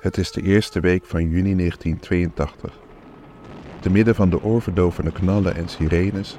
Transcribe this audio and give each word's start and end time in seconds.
Het 0.00 0.18
is 0.18 0.32
de 0.32 0.42
eerste 0.42 0.80
week 0.80 1.04
van 1.04 1.20
juni 1.20 1.54
1982. 1.56 2.78
Te 3.80 3.90
midden 3.90 4.14
van 4.14 4.30
de 4.30 4.40
oorverdovende 4.40 5.12
knallen 5.12 5.54
en 5.54 5.68
sirenes 5.68 6.38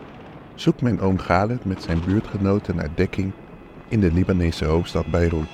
zoekt 0.56 0.82
mijn 0.82 1.00
oom 1.00 1.16
Khaled 1.16 1.66
met 1.66 1.82
zijn 1.82 2.04
buurtgenoten 2.04 2.76
naar 2.76 2.96
dekking 2.96 3.34
in 3.88 4.00
de 4.00 4.12
Libanese 4.12 4.66
hoofdstad 4.66 5.06
Beirut. 5.06 5.46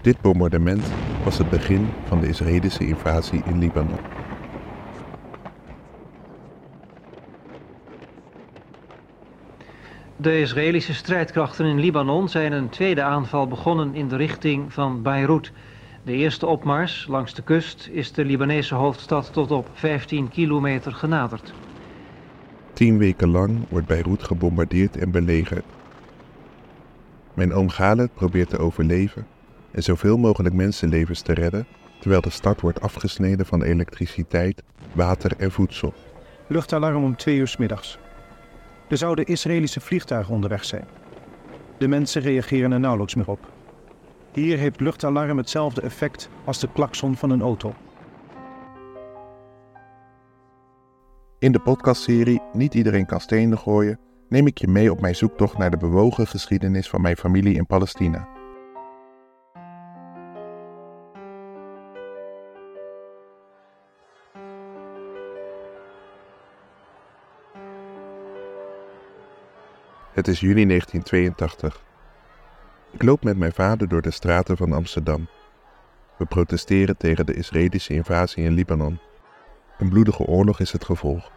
Dit 0.00 0.20
bombardement 0.20 0.82
was 1.22 1.38
het 1.38 1.48
begin 1.48 1.88
van 2.04 2.20
de 2.20 2.28
Israëlische 2.28 2.86
invasie 2.86 3.42
in 3.44 3.58
Libanon. 3.58 4.00
De 10.16 10.40
Israëlische 10.40 10.94
strijdkrachten 10.94 11.66
in 11.66 11.78
Libanon 11.80 12.28
zijn 12.28 12.52
een 12.52 12.68
tweede 12.68 13.02
aanval 13.02 13.46
begonnen 13.46 13.94
in 13.94 14.08
de 14.08 14.16
richting 14.16 14.72
van 14.72 15.02
Beirut. 15.02 15.52
De 16.04 16.12
eerste 16.12 16.46
opmars 16.46 17.06
langs 17.08 17.34
de 17.34 17.42
kust 17.42 17.88
is 17.92 18.12
de 18.12 18.24
Libanese 18.24 18.74
hoofdstad 18.74 19.32
tot 19.32 19.50
op 19.50 19.68
15 19.72 20.28
kilometer 20.28 20.92
genaderd. 20.92 21.52
Tien 22.72 22.98
weken 22.98 23.28
lang 23.28 23.58
wordt 23.68 23.86
Beirut 23.86 24.22
gebombardeerd 24.22 24.96
en 24.96 25.10
belegerd. 25.10 25.64
Mijn 27.34 27.52
oom 27.52 27.68
Khaled 27.68 28.14
probeert 28.14 28.48
te 28.48 28.58
overleven 28.58 29.26
en 29.70 29.82
zoveel 29.82 30.16
mogelijk 30.16 30.54
mensenlevens 30.54 31.20
te 31.20 31.32
redden, 31.32 31.66
terwijl 32.00 32.20
de 32.20 32.30
stad 32.30 32.60
wordt 32.60 32.80
afgesneden 32.80 33.46
van 33.46 33.62
elektriciteit, 33.62 34.62
water 34.92 35.32
en 35.38 35.50
voedsel. 35.52 35.94
Luchtalarm 36.46 37.04
om 37.04 37.16
twee 37.16 37.36
uur 37.36 37.48
s 37.48 37.56
middags. 37.56 37.98
Er 38.88 38.96
zouden 38.96 39.26
Israëlische 39.26 39.80
vliegtuigen 39.80 40.34
onderweg 40.34 40.64
zijn. 40.64 40.84
De 41.78 41.88
mensen 41.88 42.22
reageren 42.22 42.72
er 42.72 42.80
nauwelijks 42.80 43.14
meer 43.14 43.28
op. 43.28 43.53
Hier 44.34 44.58
heeft 44.58 44.80
luchtalarm 44.80 45.36
hetzelfde 45.36 45.80
effect 45.80 46.28
als 46.44 46.60
de 46.60 46.68
klakson 46.72 47.16
van 47.16 47.30
een 47.30 47.42
auto. 47.42 47.74
In 51.38 51.52
de 51.52 51.60
podcastserie 51.60 52.42
Niet 52.52 52.74
iedereen 52.74 53.06
kan 53.06 53.20
stenen 53.20 53.58
gooien 53.58 53.98
neem 54.28 54.46
ik 54.46 54.58
je 54.58 54.68
mee 54.68 54.90
op 54.90 55.00
mijn 55.00 55.16
zoektocht 55.16 55.58
naar 55.58 55.70
de 55.70 55.76
bewogen 55.76 56.26
geschiedenis 56.26 56.88
van 56.88 57.00
mijn 57.00 57.16
familie 57.16 57.54
in 57.54 57.66
Palestina. 57.66 58.28
Het 70.12 70.28
is 70.28 70.40
juni 70.40 70.66
1982. 70.66 71.93
Ik 72.94 73.02
loop 73.02 73.24
met 73.24 73.36
mijn 73.36 73.52
vader 73.52 73.88
door 73.88 74.02
de 74.02 74.10
straten 74.10 74.56
van 74.56 74.72
Amsterdam. 74.72 75.26
We 76.16 76.24
protesteren 76.24 76.96
tegen 76.96 77.26
de 77.26 77.34
Israëlische 77.34 77.94
invasie 77.94 78.44
in 78.44 78.52
Libanon. 78.52 78.98
Een 79.78 79.88
bloedige 79.88 80.24
oorlog 80.24 80.60
is 80.60 80.72
het 80.72 80.84
gevolg, 80.84 81.30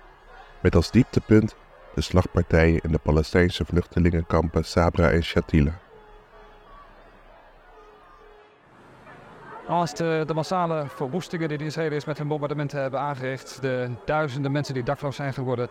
met 0.62 0.76
als 0.76 0.92
dieptepunt 0.92 1.56
de 1.96 2.02
slagpartijen 2.02 2.82
in 2.84 2.92
de 2.92 2.98
Palestijnse 2.98 3.66
vluchtelingenkampen 3.66 4.66
Sabra 4.66 5.10
en 5.12 5.24
Shatila. 5.24 5.80
Als 9.68 9.94
de, 9.94 10.24
de 10.28 10.34
massale 10.34 10.86
verwoestingen 10.88 11.50
die 11.50 11.58
de 11.58 11.66
Israëliërs 11.66 12.06
met 12.06 12.18
hun 12.18 12.28
bombardementen 12.28 12.82
hebben 12.82 13.00
aangericht, 13.00 13.62
de 13.62 13.90
duizenden 14.06 14.52
mensen 14.52 14.74
die 14.74 14.84
dakloos 14.84 15.16
zijn 15.16 15.34
geworden, 15.34 15.70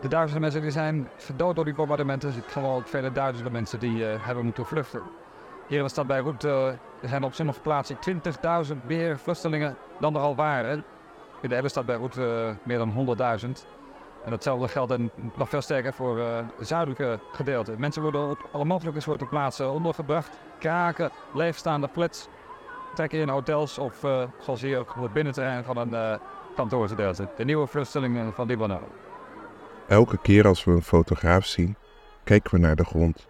de 0.00 0.08
duizenden 0.08 0.40
mensen 0.40 0.60
die 0.62 0.70
zijn 0.70 1.08
verdood 1.16 1.54
door 1.54 1.64
die 1.64 1.74
bombardementen, 1.74 2.28
ik 2.28 2.44
geloof 2.46 2.76
ook 2.76 2.88
vele 2.88 3.12
duizenden 3.12 3.52
mensen 3.52 3.78
die 3.78 3.96
uh, 3.96 4.26
hebben 4.26 4.44
moeten 4.44 4.66
vluchten. 4.66 5.02
Hier 5.66 5.78
in 5.78 5.84
de 5.84 5.90
stad 5.90 6.06
Beirut 6.06 6.44
uh, 6.44 6.68
zijn 7.02 7.24
op 7.24 7.34
sommige 7.34 7.60
plaatsen 7.60 7.96
20.000 8.68 8.76
meer 8.86 9.18
vluchtelingen 9.18 9.76
dan 10.00 10.14
er 10.14 10.20
al 10.20 10.34
waren. 10.34 10.84
In 11.40 11.48
de 11.48 11.54
hele 11.54 11.68
stad 11.68 11.86
Beirut 11.86 12.16
uh, 12.16 12.48
meer 12.62 12.78
dan 12.78 13.16
100.000. 13.40 13.48
En 14.24 14.30
datzelfde 14.30 14.68
geldt 14.68 14.94
nog 15.36 15.48
veel 15.48 15.60
sterker 15.60 15.92
voor 15.92 16.18
het 16.18 16.68
zuidelijke 16.68 17.18
gedeelte. 17.32 17.74
Mensen 17.78 18.02
worden 18.02 18.30
op 18.30 18.48
alle 18.52 18.64
mogelijke 18.64 19.00
soorten 19.00 19.28
plaatsen 19.28 19.70
ondergebracht. 19.70 20.38
Kraken, 20.58 21.10
leegstaande 21.34 21.88
flats, 21.88 22.28
trekken 22.94 23.18
in 23.18 23.28
hotels 23.28 23.78
of 23.78 23.98
zoals 24.40 24.60
hier 24.60 24.80
op 24.80 24.94
het 25.02 25.12
binnenterrein 25.12 25.64
van 25.64 25.76
een 25.76 26.18
kantoorgedeelte. 26.56 27.28
De 27.36 27.44
nieuwe 27.44 27.66
vluchtelingen 27.66 28.32
van 28.32 28.46
Libanon. 28.46 29.07
Elke 29.88 30.18
keer 30.18 30.46
als 30.46 30.64
we 30.64 30.70
een 30.70 30.82
fotograaf 30.82 31.44
zien, 31.44 31.76
kijken 32.24 32.50
we 32.50 32.58
naar 32.58 32.76
de 32.76 32.84
grond. 32.84 33.26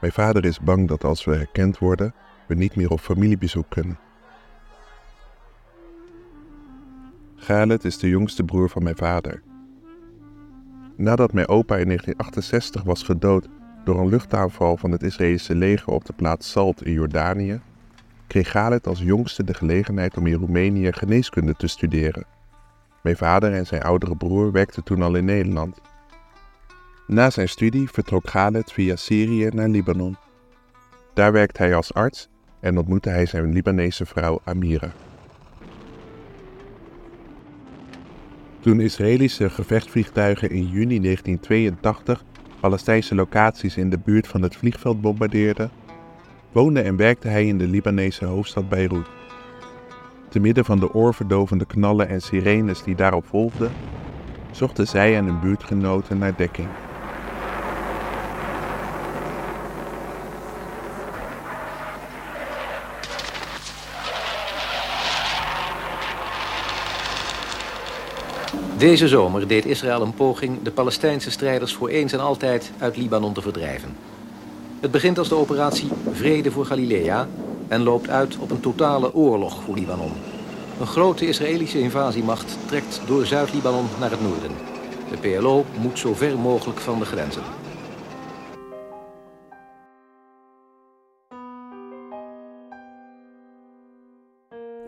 Mijn 0.00 0.12
vader 0.12 0.44
is 0.44 0.60
bang 0.60 0.88
dat 0.88 1.04
als 1.04 1.24
we 1.24 1.34
herkend 1.34 1.78
worden, 1.78 2.14
we 2.46 2.54
niet 2.54 2.76
meer 2.76 2.90
op 2.90 3.00
familiebezoek 3.00 3.66
kunnen. 3.68 3.98
Khaled 7.36 7.84
is 7.84 7.98
de 7.98 8.08
jongste 8.08 8.44
broer 8.44 8.68
van 8.70 8.82
mijn 8.82 8.96
vader. 8.96 9.42
Nadat 10.96 11.32
mijn 11.32 11.48
opa 11.48 11.76
in 11.76 11.86
1968 11.86 12.82
was 12.82 13.02
gedood 13.02 13.48
door 13.84 14.00
een 14.00 14.08
luchtaanval 14.08 14.76
van 14.76 14.90
het 14.90 15.02
Israëlische 15.02 15.54
leger 15.54 15.92
op 15.92 16.04
de 16.04 16.12
plaats 16.12 16.50
Salt 16.50 16.84
in 16.84 16.92
Jordanië, 16.92 17.60
kreeg 18.26 18.48
Khaled 18.48 18.86
als 18.86 19.00
jongste 19.00 19.44
de 19.44 19.54
gelegenheid 19.54 20.16
om 20.16 20.26
in 20.26 20.34
Roemenië 20.34 20.92
geneeskunde 20.92 21.54
te 21.54 21.66
studeren. 21.66 22.35
Mijn 23.06 23.18
vader 23.18 23.52
en 23.52 23.66
zijn 23.66 23.82
oudere 23.82 24.16
broer 24.16 24.52
werkten 24.52 24.82
toen 24.82 25.02
al 25.02 25.14
in 25.14 25.24
Nederland. 25.24 25.80
Na 27.06 27.30
zijn 27.30 27.48
studie 27.48 27.88
vertrok 27.88 28.24
Khaled 28.24 28.72
via 28.72 28.96
Syrië 28.96 29.48
naar 29.52 29.68
Libanon. 29.68 30.16
Daar 31.14 31.32
werkte 31.32 31.62
hij 31.62 31.74
als 31.74 31.94
arts 31.94 32.28
en 32.60 32.78
ontmoette 32.78 33.08
hij 33.08 33.26
zijn 33.26 33.52
Libanese 33.52 34.06
vrouw 34.06 34.40
Amira. 34.44 34.92
Toen 38.60 38.80
Israëlische 38.80 39.50
gevechtsvliegtuigen 39.50 40.50
in 40.50 40.66
juni 40.66 41.00
1982 41.00 42.24
Palestijnse 42.60 43.14
locaties 43.14 43.76
in 43.76 43.90
de 43.90 43.98
buurt 43.98 44.26
van 44.26 44.42
het 44.42 44.56
vliegveld 44.56 45.00
bombardeerden, 45.00 45.70
woonde 46.52 46.80
en 46.80 46.96
werkte 46.96 47.28
hij 47.28 47.46
in 47.46 47.58
de 47.58 47.66
Libanese 47.66 48.24
hoofdstad 48.24 48.68
Beirut. 48.68 49.06
Te 50.28 50.40
midden 50.40 50.64
van 50.64 50.78
de 50.78 50.94
oorverdovende 50.94 51.64
knallen 51.64 52.08
en 52.08 52.20
sirenes 52.20 52.82
die 52.82 52.94
daarop 52.94 53.26
volgden, 53.26 53.72
zochten 54.50 54.86
zij 54.86 55.16
en 55.16 55.24
hun 55.24 55.40
buurtgenoten 55.40 56.18
naar 56.18 56.36
dekking. 56.36 56.68
Deze 68.78 69.08
zomer 69.08 69.48
deed 69.48 69.64
Israël 69.66 70.02
een 70.02 70.14
poging 70.14 70.62
de 70.62 70.70
Palestijnse 70.70 71.30
strijders 71.30 71.74
voor 71.74 71.88
eens 71.88 72.12
en 72.12 72.20
altijd 72.20 72.72
uit 72.78 72.96
Libanon 72.96 73.32
te 73.32 73.42
verdrijven. 73.42 73.96
Het 74.80 74.90
begint 74.90 75.18
als 75.18 75.28
de 75.28 75.34
operatie 75.34 75.88
Vrede 76.12 76.50
voor 76.50 76.66
Galilea 76.66 77.28
en 77.68 77.82
loopt 77.82 78.08
uit 78.08 78.38
op 78.38 78.50
een 78.50 78.60
totale 78.60 79.14
oorlog 79.14 79.62
voor 79.62 79.74
Libanon. 79.74 80.12
Een 80.80 80.86
grote 80.86 81.26
Israëlische 81.26 81.80
invasiemacht 81.80 82.58
trekt 82.66 83.00
door 83.06 83.26
Zuid-Libanon 83.26 83.86
naar 84.00 84.10
het 84.10 84.22
noorden. 84.22 84.50
De 85.10 85.16
PLO 85.16 85.64
moet 85.80 85.98
zo 85.98 86.14
ver 86.14 86.38
mogelijk 86.38 86.78
van 86.78 86.98
de 86.98 87.04
grenzen. 87.04 87.42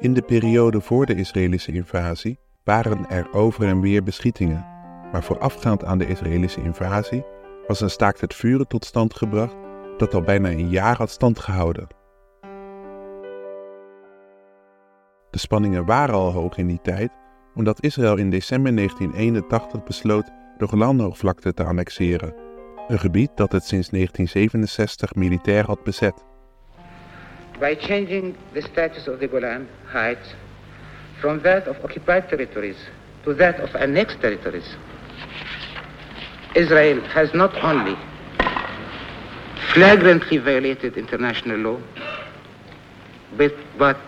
In 0.00 0.15
de 0.15 0.22
periode 0.22 0.81
voor 0.81 1.06
de 1.06 1.15
Israëlische 1.15 1.72
invasie 1.72 2.39
waren 2.65 3.09
er 3.09 3.33
over 3.33 3.66
en 3.66 3.81
weer 3.81 4.03
beschietingen, 4.03 4.66
maar 5.12 5.25
voorafgaand 5.25 5.84
aan 5.84 5.99
de 5.99 6.06
Israëlische 6.06 6.62
invasie 6.62 7.25
was 7.66 7.81
een 7.81 7.91
staakt 7.91 8.21
het 8.21 8.34
vuren 8.34 8.69
tot 8.69 8.84
stand 8.84 9.15
gebracht 9.15 9.56
dat 9.97 10.15
al 10.15 10.22
bijna 10.22 10.50
een 10.50 10.69
jaar 10.69 10.97
had 10.97 11.10
stand 11.10 11.39
gehouden. 11.39 11.97
De 15.38 15.44
spanningen 15.44 15.84
waren 15.84 16.14
al 16.14 16.32
hoog 16.32 16.56
in 16.56 16.66
die 16.66 16.80
tijd, 16.82 17.10
omdat 17.54 17.82
Israël 17.82 18.16
in 18.16 18.30
december 18.30 18.76
1981 18.76 19.84
besloot 19.84 20.30
de 20.58 20.66
Golanhoogvlakte 20.66 21.54
te 21.54 21.64
annexeren, 21.64 22.34
een 22.88 22.98
gebied 22.98 23.30
dat 23.34 23.52
het 23.52 23.64
sinds 23.64 23.88
1967 23.88 25.14
militair 25.14 25.64
had 25.64 25.82
bezet. 25.84 26.24
By 27.58 27.76
changing 27.78 28.34
the 28.52 28.60
status 28.60 29.08
of 29.08 29.18
the 29.18 29.28
Golan 29.28 29.66
Heights 29.84 30.34
from 31.18 31.40
that 31.40 31.68
of 31.68 31.76
occupied 31.82 32.28
territories 32.28 32.88
to 33.22 33.34
that 33.34 33.60
of 33.62 33.74
annexed 33.74 34.20
territories, 34.20 34.76
Israel 36.52 37.00
has 37.02 37.32
not 37.32 37.62
only 37.62 37.96
flagrantly 39.54 40.42
violated 40.42 40.96
international 40.96 41.56
law, 41.56 41.78
but, 43.76 43.98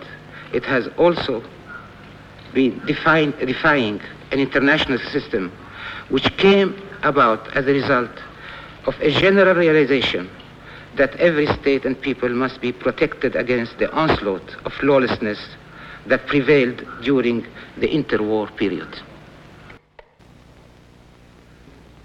it 0.52 0.64
has 0.64 0.88
also 0.96 1.42
been 2.52 2.80
define, 2.86 3.30
defying 3.32 4.00
an 4.32 4.38
international 4.40 4.98
system 4.98 5.52
which 6.08 6.36
came 6.36 6.74
about 7.02 7.56
as 7.56 7.66
a 7.66 7.72
result 7.72 8.10
of 8.86 8.94
a 9.00 9.10
general 9.10 9.54
realization 9.54 10.28
that 10.96 11.14
every 11.16 11.46
state 11.46 11.84
and 11.84 12.00
people 12.00 12.28
must 12.28 12.60
be 12.60 12.72
protected 12.72 13.36
against 13.36 13.78
the 13.78 13.90
onslaught 13.92 14.56
of 14.64 14.72
lawlessness 14.82 15.38
that 16.06 16.26
prevailed 16.26 16.84
during 17.02 17.46
the 17.76 17.86
interwar 17.88 18.54
period. 18.56 18.88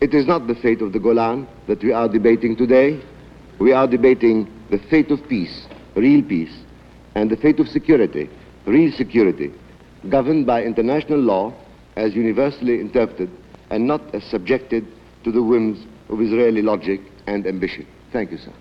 It 0.01 0.13
is 0.13 0.27
not 0.27 0.45
the 0.47 0.55
fate 0.55 0.81
of 0.81 0.93
the 0.93 0.99
Golan 0.99 1.47
that 1.67 1.81
we 1.81 1.91
are 1.91 2.07
debating 2.07 2.55
today. 2.55 3.01
We 3.57 3.71
are 3.71 3.87
debating 3.87 4.51
the 4.69 4.77
fate 4.77 5.09
of 5.09 5.27
peace, 5.27 5.65
real 5.95 6.21
peace, 6.21 6.64
and 7.15 7.29
the 7.29 7.37
fate 7.37 7.61
of 7.61 7.67
security, 7.67 8.29
real 8.65 8.91
security, 8.91 9.51
governed 10.09 10.45
by 10.45 10.63
international 10.63 11.19
law 11.19 11.53
as 11.95 12.13
universally 12.13 12.79
interpreted 12.79 13.29
and 13.69 13.85
not 13.85 14.01
as 14.13 14.23
subjected 14.29 14.83
to 15.23 15.31
the 15.31 15.41
whims 15.41 15.77
of 16.09 16.21
Israeli 16.21 16.61
logic 16.61 17.01
and 17.25 17.45
ambition. 17.45 17.85
Thank 18.11 18.29
you, 18.29 18.39
sir. 18.39 18.51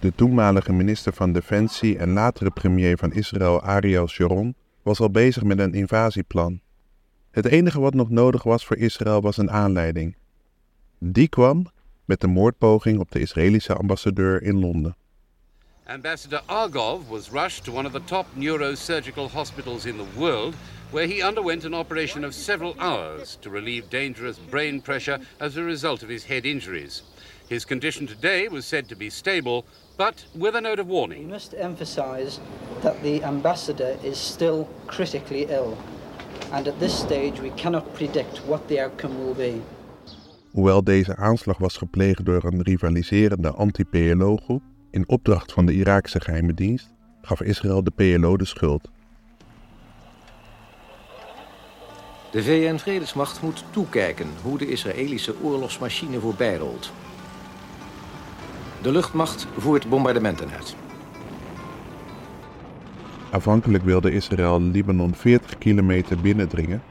De 0.00 0.12
toenmalige 0.14 0.72
minister 0.72 1.12
van 1.12 1.32
Defensie 1.32 1.98
en 1.98 2.12
latere 2.12 2.50
premier 2.50 2.96
van 2.96 3.12
Israël, 3.12 3.62
Ariel 3.62 4.08
Sharon, 4.08 4.54
was 4.82 5.00
al 5.00 5.10
bezig 5.10 5.42
met 5.42 5.58
een 5.58 5.74
invasieplan. 5.74 6.60
Het 7.30 7.46
enige 7.46 7.80
wat 7.80 7.94
nog 7.94 8.10
nodig 8.10 8.42
was 8.42 8.66
voor 8.66 8.76
Israël 8.76 9.20
was 9.20 9.36
een 9.36 9.50
aanleiding. 9.50 10.16
Die 10.98 11.28
kwam 11.28 11.66
met 12.04 12.20
de 12.20 12.26
moordpoging 12.26 12.98
op 12.98 13.10
de 13.10 13.20
Israëlische 13.20 13.74
ambassadeur 13.74 14.42
in 14.42 14.58
Londen. 14.58 14.96
Ambassador 15.90 16.40
Argov 16.48 17.08
was 17.08 17.32
rushed 17.32 17.64
to 17.64 17.72
one 17.72 17.84
of 17.84 17.92
the 17.92 18.06
top 18.06 18.24
neurosurgical 18.36 19.28
hospitals 19.28 19.86
in 19.86 19.98
the 19.98 20.06
world, 20.16 20.54
where 20.92 21.08
he 21.08 21.20
underwent 21.20 21.64
an 21.64 21.74
operation 21.74 22.22
of 22.22 22.32
several 22.32 22.76
hours 22.78 23.36
to 23.42 23.50
relieve 23.50 23.90
dangerous 23.90 24.38
brain 24.38 24.80
pressure 24.80 25.18
as 25.40 25.56
a 25.56 25.64
result 25.64 26.04
of 26.04 26.08
his 26.08 26.22
head 26.22 26.46
injuries. 26.46 27.02
His 27.48 27.64
condition 27.64 28.06
today 28.06 28.46
was 28.46 28.66
said 28.66 28.88
to 28.88 28.94
be 28.94 29.10
stable, 29.10 29.64
but 29.96 30.24
with 30.32 30.54
a 30.54 30.60
note 30.60 30.78
of 30.78 30.86
warning. 30.86 31.24
We 31.24 31.32
must 31.32 31.54
emphasize 31.54 32.38
that 32.82 33.02
the 33.02 33.24
ambassador 33.24 33.98
is 34.04 34.16
still 34.16 34.68
critically 34.86 35.46
ill, 35.48 35.76
and 36.52 36.68
at 36.68 36.78
this 36.78 36.96
stage 36.96 37.40
we 37.40 37.50
cannot 37.50 37.94
predict 37.94 38.38
what 38.46 38.68
the 38.68 38.78
outcome 38.78 39.18
will 39.24 39.34
be. 39.34 39.60
Hoewel 40.52 40.84
deze 40.84 41.16
aanslag 41.16 41.58
was 41.58 41.76
gepleegd 41.76 42.24
door 42.24 42.44
een 42.44 42.62
rivaliserende 42.62 43.50
anti-PLO-groep 43.50 44.62
in 44.90 45.08
opdracht 45.08 45.52
van 45.52 45.66
de 45.66 45.72
Iraakse 45.72 46.20
geheime 46.20 46.54
dienst, 46.54 46.94
gaf 47.22 47.42
Israël 47.42 47.84
de 47.84 47.90
PLO 47.90 48.36
de 48.36 48.44
schuld. 48.44 48.90
De 52.30 52.42
VN-vredesmacht 52.42 53.42
moet 53.42 53.64
toekijken 53.70 54.26
hoe 54.42 54.58
de 54.58 54.68
Israëlische 54.68 55.34
oorlogsmachine 55.42 56.20
voorbij 56.20 56.56
rolt. 56.56 56.92
De 58.82 58.92
luchtmacht 58.92 59.46
voert 59.56 59.88
bombardementen 59.88 60.50
uit. 60.50 60.76
Aanvankelijk 63.30 63.84
wilde 63.84 64.12
Israël 64.12 64.60
Libanon 64.60 65.14
40 65.14 65.58
kilometer 65.58 66.20
binnendringen, 66.20 66.82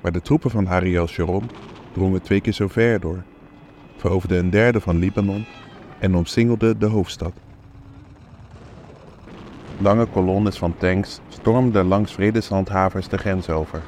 maar 0.00 0.12
de 0.12 0.22
troepen 0.22 0.50
van 0.50 0.68
Ariel 0.68 1.06
Sharon 1.06 1.50
drongen 1.92 2.22
twee 2.22 2.40
keer 2.40 2.52
zo 2.52 2.68
ver 2.68 3.00
door, 3.00 3.22
veroverden 3.96 4.38
een 4.38 4.50
derde 4.50 4.80
van 4.80 4.98
Libanon 4.98 5.46
en 6.00 6.14
omsingelden 6.16 6.78
de 6.78 6.86
hoofdstad. 6.86 7.32
Lange 9.78 10.06
kolonnes 10.06 10.58
van 10.58 10.74
tanks 10.78 11.20
stormden 11.28 11.86
langs 11.86 12.12
vredeshandhavers 12.12 13.08
de 13.08 13.18
grens 13.18 13.48
over. 13.48 13.82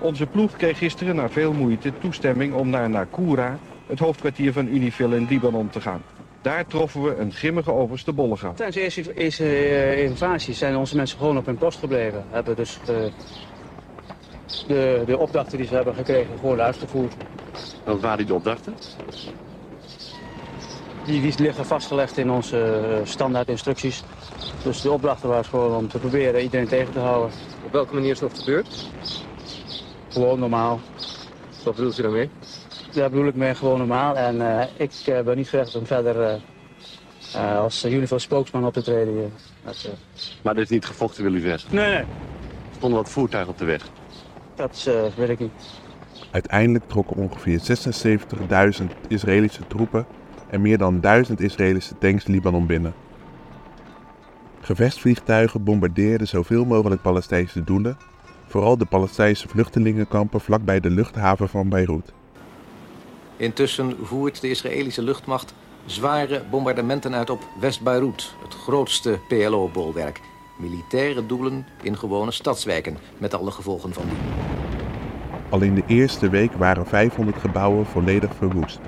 Onze 0.00 0.26
ploeg 0.26 0.56
kreeg 0.56 0.78
gisteren 0.78 1.16
na 1.16 1.28
veel 1.28 1.52
moeite 1.52 1.92
toestemming 1.98 2.54
om 2.54 2.68
naar 2.70 2.90
Nakura, 2.90 3.58
het 3.86 3.98
hoofdkwartier 3.98 4.52
van 4.52 4.66
Unifil 4.66 5.12
in 5.12 5.26
Libanon, 5.28 5.70
te 5.70 5.80
gaan. 5.80 6.02
Daar 6.42 6.66
troffen 6.66 7.02
we 7.02 7.16
een 7.16 7.32
grimmige 7.32 7.72
overste 7.72 8.12
Bollegaard. 8.12 8.56
Tijdens 8.56 8.76
de 8.76 8.82
eerste, 8.82 9.14
eerste 9.14 9.44
eh, 9.44 10.04
invasie 10.04 10.54
zijn 10.54 10.76
onze 10.76 10.96
mensen 10.96 11.18
gewoon 11.18 11.36
op 11.36 11.46
hun 11.46 11.58
post 11.58 11.78
gebleven. 11.78 12.24
Hebben 12.30 12.56
dus 12.56 12.78
eh, 12.80 12.96
de, 14.66 15.02
de 15.06 15.18
opdrachten 15.18 15.58
die 15.58 15.66
ze 15.66 15.74
hebben 15.74 15.94
gekregen 15.94 16.38
gewoon 16.40 16.60
uitgevoerd. 16.60 17.14
Wat 17.84 18.00
waren 18.00 18.26
die 18.26 18.34
opdrachten? 18.34 18.74
Die, 21.06 21.20
die 21.20 21.34
liggen 21.38 21.66
vastgelegd 21.66 22.18
in 22.18 22.30
onze 22.30 22.58
eh, 22.62 23.06
standaard 23.06 23.48
instructies. 23.48 24.02
Dus 24.62 24.80
de 24.80 24.90
opdrachten 24.90 25.28
was 25.28 25.48
gewoon 25.48 25.76
om 25.76 25.88
te 25.88 25.98
proberen 25.98 26.42
iedereen 26.42 26.68
tegen 26.68 26.92
te 26.92 26.98
houden. 26.98 27.30
Op 27.64 27.72
welke 27.72 27.94
manier 27.94 28.10
is 28.10 28.18
dat 28.18 28.38
gebeurd? 28.38 28.88
Gewoon 30.08 30.38
normaal. 30.38 30.80
Wat 31.64 31.74
bedoelt 31.74 31.98
u 31.98 32.02
daarmee? 32.02 32.30
Daar 32.92 33.10
bedoel 33.10 33.26
ik 33.26 33.34
mee 33.34 33.54
gewoon 33.54 33.78
normaal. 33.78 34.16
En 34.16 34.58
eh, 34.60 34.66
ik 34.76 34.92
eh, 35.06 35.20
ben 35.20 35.36
niet 35.36 35.48
gerecht 35.48 35.76
om 35.76 35.86
verder 35.86 36.40
als 37.58 37.84
uh, 37.84 37.90
Universal 37.90 38.18
spokesman 38.18 38.66
op 38.66 38.72
te 38.72 38.82
treden. 38.82 39.14
hier. 39.14 39.30
Dat, 39.64 39.88
Maar 40.42 40.54
er 40.56 40.62
is 40.62 40.68
niet 40.68 40.84
gevochten, 40.86 41.22
wil 41.22 41.34
u 41.34 41.40
zeggen? 41.40 41.74
nee, 41.74 41.86
nee, 41.86 41.96
Er 41.98 42.06
stonden 42.76 42.98
wat 42.98 43.10
voertuigen 43.10 43.52
op 43.52 43.58
de 43.58 43.64
weg. 43.64 43.82
dat 44.54 44.84
eh, 44.88 45.02
weet 45.16 45.28
ik 45.28 45.38
niet. 45.38 45.50
Uiteindelijk 46.30 46.88
trokken 46.88 47.16
ongeveer 47.16 47.60
76.000 48.80 48.84
Israëlische 49.08 49.66
troepen 49.66 50.06
en 50.50 50.60
meer 50.60 50.78
dan 50.78 51.00
1000 51.00 51.40
Israëlische 51.40 51.98
tanks 51.98 52.26
Libanon 52.26 52.66
binnen. 52.66 52.94
Gevechtsvliegtuigen 54.60 55.64
bombardeerden 55.64 56.28
zoveel 56.28 56.64
mogelijk 56.64 57.02
Palestijnse 57.02 57.64
doelen, 57.64 57.96
vooral 58.46 58.76
de 58.78 58.84
Palestijnse 58.84 59.48
vluchtelingenkampen 59.48 60.40
vlakbij 60.40 60.80
de 60.80 60.90
luchthaven 60.90 61.48
van 61.48 61.68
Beirut. 61.68 62.12
Intussen 63.36 63.96
voert 64.02 64.40
de 64.40 64.50
Israëlische 64.50 65.02
luchtmacht 65.02 65.54
zware 65.84 66.42
bombardementen 66.50 67.14
uit 67.14 67.30
op 67.30 67.48
West-Beirut, 67.60 68.34
het 68.42 68.54
grootste 68.54 69.18
PLO-bolwerk. 69.28 70.20
Militaire 70.58 71.26
doelen 71.26 71.66
in 71.82 71.98
gewone 71.98 72.30
stadswijken, 72.30 72.96
met 73.18 73.34
alle 73.34 73.50
gevolgen 73.50 73.92
van 73.92 74.04
die. 74.04 74.18
Al 75.48 75.60
in 75.60 75.74
de 75.74 75.82
eerste 75.86 76.28
week 76.28 76.52
waren 76.52 76.86
500 76.86 77.36
gebouwen 77.38 77.86
volledig 77.86 78.34
verwoest. 78.34 78.80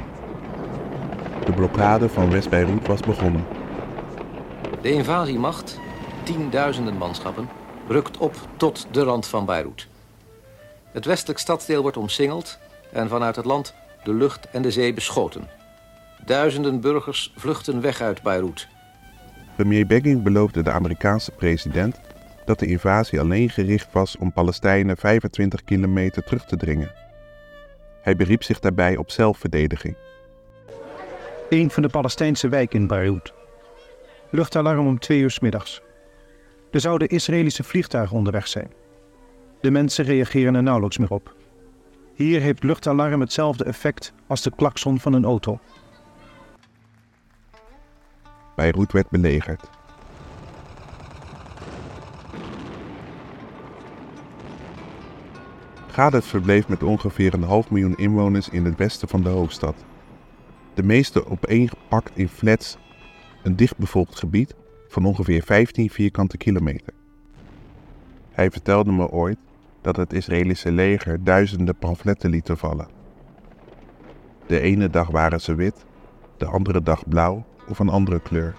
De 1.49 1.55
blokkade 1.55 2.09
van 2.09 2.31
West-Beirut 2.31 2.87
was 2.87 3.01
begonnen. 3.01 3.45
De 4.81 4.93
invasiemacht, 4.93 5.79
tienduizenden 6.23 6.97
manschappen, 6.97 7.49
rukt 7.87 8.19
op 8.19 8.35
tot 8.57 8.87
de 8.91 9.03
rand 9.03 9.27
van 9.27 9.45
Beirut. 9.45 9.89
Het 10.93 11.05
westelijk 11.05 11.39
stadsdeel 11.39 11.83
wordt 11.83 11.97
omsingeld 11.97 12.59
en 12.93 13.09
vanuit 13.09 13.37
het 13.37 13.45
land 13.45 13.75
de 14.05 14.15
lucht 14.15 14.51
en 14.51 14.63
de 14.63 14.71
zee 14.71 14.95
beschoten. 14.95 15.49
Duizenden 16.25 16.81
burgers 16.81 17.33
vluchten 17.37 17.81
weg 17.81 18.01
uit 18.01 18.23
Beirut. 18.23 18.69
Premier 19.55 19.87
Begin 19.87 20.23
beloofde 20.23 20.63
de 20.63 20.71
Amerikaanse 20.71 21.31
president 21.31 22.01
dat 22.45 22.59
de 22.59 22.67
invasie 22.67 23.21
alleen 23.21 23.51
gericht 23.51 23.93
was 23.93 24.17
om 24.17 24.33
Palestijnen 24.33 24.97
25 24.97 25.65
kilometer 25.65 26.25
terug 26.25 26.45
te 26.45 26.57
dringen. 26.57 26.93
Hij 28.03 28.17
beriep 28.17 28.43
zich 28.43 28.59
daarbij 28.59 28.97
op 28.97 29.11
zelfverdediging. 29.11 29.97
Een 31.49 31.71
van 31.71 31.83
de 31.83 31.89
Palestijnse 31.89 32.49
wijken 32.49 32.81
in 32.81 32.87
Beirut. 32.87 33.33
Luchtalarm 34.31 34.87
om 34.87 34.99
twee 34.99 35.21
uur 35.21 35.31
's 35.31 35.41
middags. 35.41 35.83
Er 36.71 36.81
zouden 36.81 37.09
Israëlische 37.09 37.65
vliegtuigen 37.65 38.17
onderweg 38.17 38.49
zijn. 38.49 38.73
De 39.61 39.71
mensen 39.71 40.05
reageren 40.05 40.55
er 40.55 40.63
nauwelijks 40.63 40.99
meer 40.99 41.11
op. 41.11 41.35
Hier 42.15 42.41
heeft 42.41 42.63
luchtalarm 42.63 43.21
hetzelfde 43.21 43.65
effect 43.65 44.13
als 44.27 44.43
de 44.43 44.53
klakson 44.57 45.01
van 45.01 45.13
een 45.13 45.25
auto. 45.25 45.59
Beirut 48.57 48.93
werd 48.93 49.11
belegerd. 49.11 49.71
Gadet 55.91 56.25
verbleef 56.25 56.69
met 56.69 56.83
ongeveer 56.83 57.35
een 57.35 57.43
half 57.43 57.71
miljoen 57.71 57.97
inwoners 57.97 58.49
in 58.49 58.65
het 58.65 58.77
westen 58.77 59.09
van 59.09 59.23
de 59.23 59.29
hoofdstad. 59.29 59.88
De 60.79 60.85
meeste 60.85 61.27
opeengepakt 61.27 62.11
in 62.15 62.29
flats, 62.29 62.77
een 63.43 63.57
dichtbevolkt 63.57 64.19
gebied 64.19 64.55
van 64.89 65.05
ongeveer 65.05 65.43
15 65.43 65.91
vierkante 65.91 66.37
kilometer. 66.37 66.93
Hij 68.31 68.51
vertelde 68.51 68.93
me 68.93 69.09
ooit 69.09 69.39
dat 69.81 69.97
het 69.97 70.13
Israëlische 70.13 70.73
leger 70.73 71.25
duizenden 71.25 71.77
pamfletten 71.77 72.31
liet 72.31 72.51
vallen. 72.53 72.89
De 74.47 74.61
ene 74.61 74.91
dag 74.91 75.09
waren 75.09 75.41
ze 75.41 75.55
wit, 75.55 75.87
de 76.37 76.47
andere 76.47 76.83
dag 76.83 77.09
blauw 77.09 77.45
of 77.69 77.79
een 77.79 77.89
andere 77.89 78.21
kleur. 78.21 78.55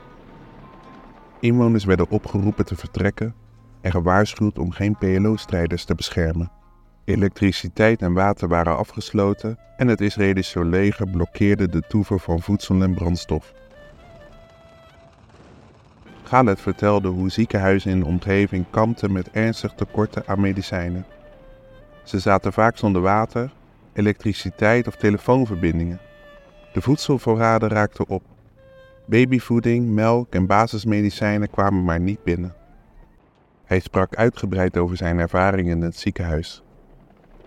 Inwoners 1.39 1.85
werden 1.85 2.09
opgeroepen 2.09 2.65
te 2.65 2.75
vertrekken 2.75 3.35
en 3.81 3.91
gewaarschuwd 3.91 4.59
om 4.59 4.71
geen 4.71 4.97
PLO-strijders 4.97 5.85
te 5.85 5.95
beschermen. 5.95 6.51
Elektriciteit 7.09 8.01
en 8.01 8.13
water 8.13 8.47
waren 8.47 8.77
afgesloten 8.77 9.57
en 9.77 9.87
het 9.87 10.01
Israëlische 10.01 10.65
leger 10.65 11.09
blokkeerde 11.09 11.69
de 11.69 11.83
toevoer 11.87 12.19
van 12.19 12.41
voedsel 12.41 12.81
en 12.81 12.93
brandstof. 12.93 13.53
Khaled 16.23 16.61
vertelde 16.61 17.07
hoe 17.07 17.29
ziekenhuizen 17.29 17.91
in 17.91 17.99
de 17.99 18.05
omgeving 18.05 18.65
kampten 18.69 19.11
met 19.11 19.31
ernstig 19.31 19.73
tekorten 19.73 20.23
aan 20.25 20.39
medicijnen. 20.39 21.05
Ze 22.03 22.19
zaten 22.19 22.53
vaak 22.53 22.77
zonder 22.77 23.01
water, 23.01 23.51
elektriciteit 23.93 24.87
of 24.87 24.95
telefoonverbindingen. 24.95 25.99
De 26.73 26.81
voedselvoorraden 26.81 27.69
raakten 27.69 28.07
op 28.07 28.23
Babyvoeding, 29.05 29.87
melk 29.87 30.33
en 30.33 30.45
basismedicijnen 30.45 31.49
kwamen 31.49 31.83
maar 31.83 31.99
niet 31.99 32.23
binnen. 32.23 32.55
Hij 33.65 33.79
sprak 33.79 34.15
uitgebreid 34.15 34.77
over 34.77 34.97
zijn 34.97 35.19
ervaringen 35.19 35.77
in 35.77 35.81
het 35.81 35.97
ziekenhuis. 35.97 36.63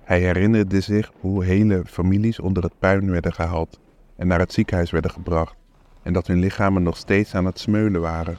Hij 0.05 0.21
herinnerde 0.21 0.81
zich 0.81 1.11
hoe 1.21 1.45
hele 1.45 1.83
families 1.87 2.39
onder 2.39 2.63
het 2.63 2.79
puin 2.79 3.11
werden 3.11 3.33
gehaald 3.33 3.81
en 4.17 4.27
naar 4.27 4.39
het 4.39 4.53
ziekenhuis 4.53 4.91
werden 4.91 5.11
gebracht 5.11 5.55
en 6.03 6.13
dat 6.13 6.27
hun 6.27 6.39
lichamen 6.39 6.83
nog 6.83 6.97
steeds 6.97 7.35
aan 7.35 7.45
het 7.45 7.59
smeulen 7.59 8.01
waren. 8.01 8.39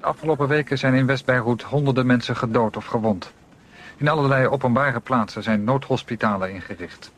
De 0.00 0.06
afgelopen 0.06 0.48
weken 0.48 0.78
zijn 0.78 0.94
in 0.94 1.06
West-Beirut 1.06 1.62
honderden 1.62 2.06
mensen 2.06 2.36
gedood 2.36 2.76
of 2.76 2.84
gewond. 2.84 3.32
In 3.96 4.08
allerlei 4.08 4.46
openbare 4.46 5.00
plaatsen 5.00 5.42
zijn 5.42 5.64
noodhospitalen 5.64 6.52
ingericht. 6.52 7.12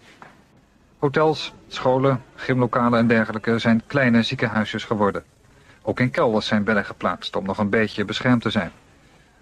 Hotels, 0.98 1.54
scholen, 1.68 2.22
gymlokalen 2.34 2.98
en 2.98 3.06
dergelijke 3.06 3.58
zijn 3.58 3.82
kleine 3.86 4.22
ziekenhuisjes 4.22 4.84
geworden. 4.84 5.24
Ook 5.82 6.00
in 6.00 6.10
kelders 6.10 6.46
zijn 6.46 6.64
bedden 6.64 6.84
geplaatst 6.84 7.36
om 7.36 7.44
nog 7.44 7.58
een 7.58 7.70
beetje 7.70 8.04
beschermd 8.04 8.42
te 8.42 8.50
zijn. 8.50 8.70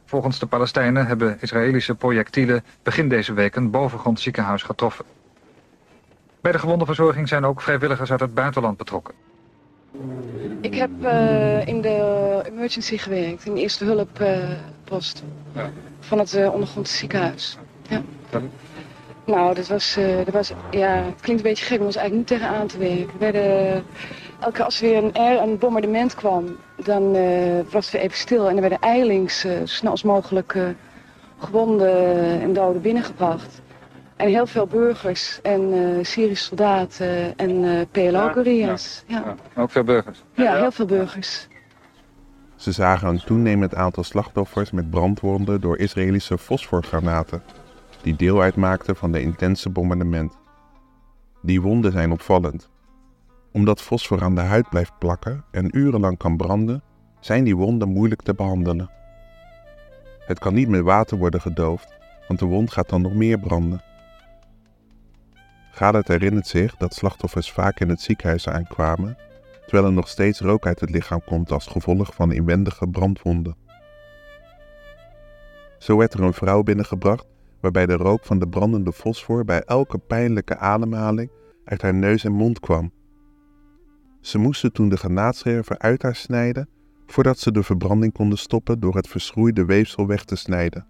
Volgens 0.04 0.38
de 0.38 0.46
Palestijnen 0.46 1.06
hebben 1.06 1.36
Israëlische 1.40 1.94
projectielen 1.94 2.64
begin 2.82 3.08
deze 3.08 3.32
week 3.32 3.56
een 3.56 3.70
bovengrond 3.70 4.20
ziekenhuis 4.20 4.62
getroffen. 4.62 5.04
Bij 6.40 6.52
de 6.52 6.58
gewondenverzorging 6.58 7.28
zijn 7.28 7.44
ook 7.44 7.60
vrijwilligers 7.60 8.10
uit 8.10 8.20
het 8.20 8.34
buitenland 8.34 8.76
betrokken. 8.76 9.14
Ik 10.60 10.74
heb 10.74 10.90
uh, 11.02 11.66
in 11.66 11.80
de 11.80 12.42
emergency 12.46 12.96
gewerkt, 12.96 13.46
in 13.46 13.54
de 13.54 13.60
eerste 13.60 13.84
hulppost 13.84 15.22
uh, 15.56 15.62
ja. 15.62 15.70
van 16.00 16.18
het 16.18 16.34
uh, 16.34 16.52
ondergrondse 16.52 16.96
ziekenhuis. 16.96 17.58
Ja. 17.88 18.02
Nou, 19.26 19.54
dat 19.54 19.66
was, 19.68 19.98
dat 20.24 20.34
was, 20.34 20.52
ja, 20.70 20.94
het 20.94 21.20
klinkt 21.20 21.42
een 21.42 21.48
beetje 21.48 21.64
gek, 21.64 21.76
maar 21.78 21.86
was 21.86 21.96
eigenlijk 21.96 22.30
niet 22.30 22.40
tegenaan 22.40 22.66
te 22.66 22.78
werken. 22.78 23.06
We 23.06 23.18
werden, 23.18 23.84
elke 24.44 24.64
als 24.64 24.80
er 24.80 24.88
weer 24.88 25.04
een, 25.04 25.42
een 25.42 25.58
bombardement 25.58 26.14
kwam, 26.14 26.56
dan 26.76 27.12
was 27.70 27.84
het 27.84 27.90
weer 27.90 28.02
even 28.02 28.18
stil. 28.18 28.48
En 28.48 28.54
er 28.54 28.60
werden 28.60 28.80
eilings 28.80 29.40
zo 29.40 29.48
snel 29.64 29.90
als 29.90 30.02
mogelijk 30.02 30.56
gewonden 31.38 32.40
en 32.40 32.52
doden 32.52 32.82
binnengebracht. 32.82 33.62
En 34.16 34.28
heel 34.28 34.46
veel 34.46 34.66
burgers 34.66 35.40
en 35.42 35.72
uh, 35.72 36.04
Syrische 36.04 36.44
soldaten 36.44 37.36
en 37.36 37.50
uh, 37.50 37.80
PLO-couriers. 37.90 39.04
Ja, 39.06 39.18
ja. 39.18 39.34
ja, 39.54 39.62
Ook 39.62 39.70
veel 39.70 39.84
burgers? 39.84 40.22
Ja, 40.34 40.56
heel 40.56 40.72
veel 40.72 40.86
burgers. 40.86 41.48
Ze 42.56 42.72
zagen 42.72 43.08
een 43.08 43.24
toenemend 43.24 43.74
aantal 43.74 44.04
slachtoffers 44.04 44.70
met 44.70 44.90
brandwonden 44.90 45.60
door 45.60 45.78
Israëlische 45.78 46.38
fosforgranaten, 46.38 47.42
die 48.02 48.16
deel 48.16 48.40
uitmaakten 48.40 48.96
van 48.96 49.12
de 49.12 49.20
intense 49.20 49.70
bombardement. 49.70 50.38
Die 51.42 51.60
wonden 51.60 51.92
zijn 51.92 52.12
opvallend. 52.12 52.70
Omdat 53.54 53.82
fosfor 53.82 54.22
aan 54.22 54.34
de 54.34 54.40
huid 54.40 54.68
blijft 54.68 54.98
plakken 54.98 55.44
en 55.50 55.76
urenlang 55.76 56.16
kan 56.16 56.36
branden, 56.36 56.82
zijn 57.20 57.44
die 57.44 57.56
wonden 57.56 57.88
moeilijk 57.88 58.22
te 58.22 58.34
behandelen. 58.34 58.90
Het 60.18 60.38
kan 60.38 60.54
niet 60.54 60.68
met 60.68 60.82
water 60.82 61.18
worden 61.18 61.40
gedoofd, 61.40 61.94
want 62.28 62.40
de 62.40 62.46
wond 62.46 62.72
gaat 62.72 62.88
dan 62.88 63.02
nog 63.02 63.14
meer 63.14 63.38
branden. 63.38 63.82
Gadet 65.70 66.08
herinnert 66.08 66.46
zich 66.46 66.76
dat 66.76 66.94
slachtoffers 66.94 67.52
vaak 67.52 67.80
in 67.80 67.88
het 67.88 68.00
ziekenhuis 68.00 68.48
aankwamen, 68.48 69.16
terwijl 69.62 69.86
er 69.86 69.92
nog 69.92 70.08
steeds 70.08 70.40
rook 70.40 70.66
uit 70.66 70.80
het 70.80 70.90
lichaam 70.90 71.24
komt 71.24 71.52
als 71.52 71.66
gevolg 71.66 72.14
van 72.14 72.32
inwendige 72.32 72.88
brandwonden. 72.88 73.56
Zo 75.78 75.96
werd 75.96 76.14
er 76.14 76.22
een 76.22 76.32
vrouw 76.32 76.62
binnengebracht 76.62 77.26
waarbij 77.60 77.86
de 77.86 77.96
rook 77.96 78.24
van 78.24 78.38
de 78.38 78.48
brandende 78.48 78.92
fosfor 78.92 79.44
bij 79.44 79.62
elke 79.62 79.98
pijnlijke 79.98 80.56
ademhaling 80.56 81.30
uit 81.64 81.82
haar 81.82 81.94
neus 81.94 82.24
en 82.24 82.32
mond 82.32 82.60
kwam. 82.60 82.92
Ze 84.24 84.38
moesten 84.38 84.72
toen 84.72 84.88
de 84.88 84.96
granaatscherven 84.96 85.80
uit 85.80 86.02
haar 86.02 86.14
snijden 86.14 86.68
voordat 87.06 87.38
ze 87.38 87.52
de 87.52 87.62
verbranding 87.62 88.12
konden 88.12 88.38
stoppen 88.38 88.80
door 88.80 88.94
het 88.94 89.08
verschroeide 89.08 89.64
weefsel 89.64 90.06
weg 90.06 90.24
te 90.24 90.36
snijden. 90.36 90.86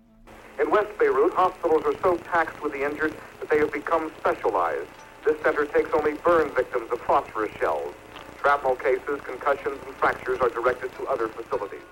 In 0.58 0.70
West 0.70 0.96
Beirut, 0.98 1.32
hospitals 1.32 1.84
are 1.84 1.96
so 2.02 2.18
taxed 2.32 2.62
with 2.62 2.72
the 2.72 2.82
injured 2.90 3.12
that 3.38 3.48
they 3.48 3.58
have 3.58 3.70
become 3.70 4.04
specialized. 4.18 4.90
This 5.24 5.34
center 5.42 5.66
takes 5.72 5.92
only 5.98 6.14
burn 6.22 6.46
victims 6.54 6.88
of 6.92 7.00
phosphorus 7.00 7.50
shells. 7.58 7.92
Shrapnel 8.38 8.76
cases, 8.76 9.18
concussions 9.30 9.78
and 9.86 9.94
fractures 9.96 10.38
are 10.40 10.52
directed 10.54 10.90
to 10.96 11.02
other 11.12 11.28
facilities. 11.36 11.86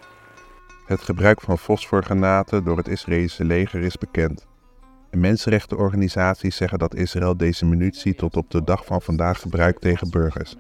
Het 0.87 1.01
gebruik 1.01 1.41
van 1.41 1.59
fosforgranaten 1.59 2.65
door 2.65 2.77
het 2.77 2.89
Israëlische 2.89 3.45
leger 3.45 3.81
is 3.81 3.99
bekend. 3.99 4.47
En 5.11 5.21
mensenrechtenorganisaties 5.21 6.57
zeggen 6.57 6.79
dat 6.79 6.95
Israël 6.95 7.37
deze 7.37 7.67
munitie 7.67 8.15
tot 8.15 8.37
op 8.37 8.51
de 8.51 8.65
dag 8.65 8.85
van 8.85 9.03
vandaag 9.03 9.41
gebruikt 9.41 9.81
tegen 9.81 10.11
burgers. 10.11 10.57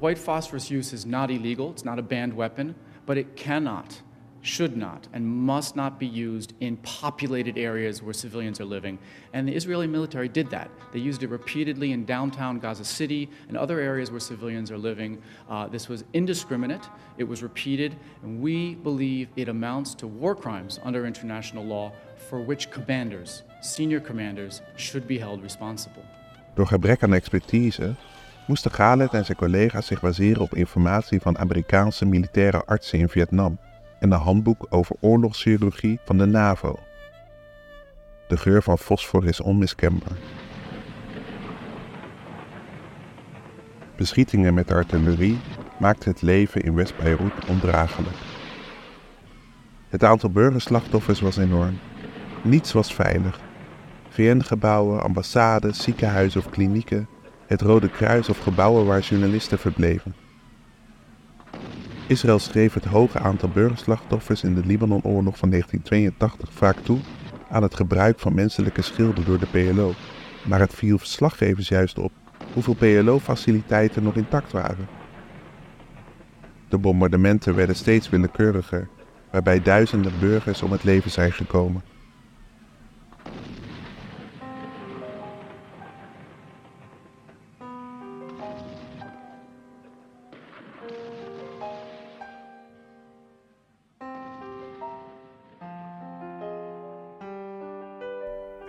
White 0.00 0.18
phosphorus 0.18 0.70
use 0.70 0.92
is 0.92 1.04
not 1.06 1.30
illegal, 1.30 1.70
it's 1.70 1.84
not 1.84 1.98
a 1.98 2.02
banned 2.02 2.34
weapon, 2.34 2.74
but 3.06 3.18
it 3.18 3.36
cannot 3.36 4.00
should 4.42 4.76
not 4.76 5.06
and 5.12 5.24
must 5.24 5.76
not 5.76 5.98
be 5.98 6.06
used 6.06 6.52
in 6.60 6.76
populated 6.78 7.56
areas 7.56 8.02
where 8.02 8.12
civilians 8.12 8.60
are 8.60 8.64
living. 8.64 8.98
And 9.32 9.48
the 9.48 9.54
Israeli 9.54 9.86
military 9.86 10.28
did 10.28 10.50
that. 10.50 10.68
They 10.92 10.98
used 10.98 11.22
it 11.22 11.30
repeatedly 11.30 11.92
in 11.92 12.04
downtown 12.04 12.58
Gaza 12.58 12.84
City 12.84 13.30
and 13.48 13.56
other 13.56 13.80
areas 13.80 14.10
where 14.10 14.20
civilians 14.20 14.70
are 14.70 14.78
living. 14.78 15.22
Uh, 15.48 15.68
this 15.68 15.88
was 15.88 16.04
indiscriminate, 16.12 16.88
it 17.18 17.24
was 17.24 17.42
repeated, 17.42 17.96
and 18.22 18.42
we 18.42 18.74
believe 18.74 19.28
it 19.36 19.48
amounts 19.48 19.94
to 19.94 20.06
war 20.06 20.34
crimes 20.34 20.80
under 20.82 21.06
international 21.06 21.64
law 21.64 21.92
for 22.28 22.40
which 22.40 22.70
commanders, 22.70 23.42
senior 23.60 24.00
commanders, 24.00 24.60
should 24.76 25.06
be 25.06 25.18
held 25.18 25.42
responsible. 25.42 26.04
Door 26.56 26.66
gebrek 26.66 27.02
aan 27.02 27.14
expertise 27.14 27.96
moesten 28.46 28.70
Khaled 28.70 29.12
en 29.12 29.24
zijn 29.24 29.38
collega's 29.38 29.86
zich 29.86 30.00
baseren 30.00 30.42
op 30.42 30.54
informatie 30.54 31.20
van 31.20 31.38
Amerikaanse 31.38 32.04
militaire 32.04 32.64
artsen 32.64 32.98
in 32.98 33.08
Vietnam 33.08 33.58
en 33.98 34.12
een 34.12 34.18
handboek 34.18 34.66
over 34.68 34.96
oorlogschirurgie 35.00 36.00
van 36.04 36.18
de 36.18 36.26
NAVO. 36.26 36.78
De 38.28 38.36
geur 38.36 38.62
van 38.62 38.78
fosfor 38.78 39.26
is 39.26 39.40
onmiskenbaar. 39.40 40.16
Beschietingen 43.96 44.54
met 44.54 44.72
artillerie 44.72 45.38
maakten 45.78 46.10
het 46.10 46.22
leven 46.22 46.62
in 46.62 46.74
West-Beirut 46.74 47.46
ondraaglijk. 47.48 48.16
Het 49.88 50.04
aantal 50.04 50.30
burgerslachtoffers 50.30 51.20
was 51.20 51.36
enorm. 51.36 51.78
Niets 52.42 52.72
was 52.72 52.94
veilig. 52.94 53.40
VN-gebouwen, 54.08 55.02
ambassades, 55.02 55.82
ziekenhuizen 55.82 56.40
of 56.40 56.50
klinieken, 56.50 57.08
het 57.52 57.60
Rode 57.60 57.88
Kruis 57.88 58.28
of 58.28 58.38
gebouwen 58.38 58.86
waar 58.86 59.00
journalisten 59.00 59.58
verbleven. 59.58 60.14
Israël 62.06 62.38
schreef 62.38 62.74
het 62.74 62.84
hoge 62.84 63.18
aantal 63.18 63.48
burgerslachtoffers 63.48 64.42
in 64.42 64.54
de 64.54 64.66
Libanonoorlog 64.66 65.38
van 65.38 65.50
1982 65.50 66.48
vaak 66.52 66.76
toe 66.76 66.98
aan 67.50 67.62
het 67.62 67.74
gebruik 67.74 68.18
van 68.18 68.34
menselijke 68.34 68.82
schilden 68.82 69.24
door 69.24 69.38
de 69.38 69.46
PLO, 69.46 69.92
maar 70.44 70.60
het 70.60 70.74
viel 70.74 70.98
verslaggevers 70.98 71.68
juist 71.68 71.98
op 71.98 72.12
hoeveel 72.52 72.74
PLO-faciliteiten 72.74 74.02
nog 74.02 74.14
intact 74.14 74.52
waren. 74.52 74.88
De 76.68 76.78
bombardementen 76.78 77.54
werden 77.54 77.76
steeds 77.76 78.08
willekeuriger, 78.08 78.88
waarbij 79.30 79.62
duizenden 79.62 80.12
burgers 80.20 80.62
om 80.62 80.72
het 80.72 80.84
leven 80.84 81.10
zijn 81.10 81.32
gekomen. 81.32 81.91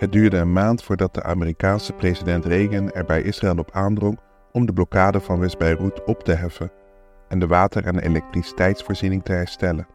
Het 0.04 0.12
duurde 0.12 0.38
een 0.38 0.54
maand 0.54 0.84
voordat 0.84 1.14
de 1.14 1.24
Amerikaanse 1.24 1.94
president 1.94 2.46
Reagan 2.46 2.92
er 2.92 3.06
bij 3.06 3.22
Israël 3.22 3.58
op 3.58 3.72
aandrong 3.72 4.20
om 4.52 4.66
de 4.66 4.74
blokkade 4.74 5.20
van 5.20 5.40
West-Beirut 5.40 6.04
op 6.04 6.24
te 6.24 6.32
heffen 6.32 6.72
en 7.28 7.40
de 7.40 7.48
water- 7.48 7.86
en 7.86 8.00
elektriciteitsvoorziening 8.00 9.24
te 9.24 9.32
herstellen. 9.32 9.88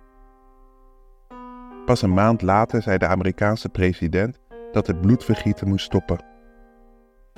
Pas 1.84 2.02
een 2.02 2.14
maand 2.14 2.42
later 2.42 2.82
zei 2.82 2.98
de 2.98 3.06
Amerikaanse 3.06 3.68
president 3.68 4.38
dat 4.72 4.86
het 4.86 5.00
bloedvergieten 5.00 5.68
moest 5.68 5.84
stoppen. 5.84 6.18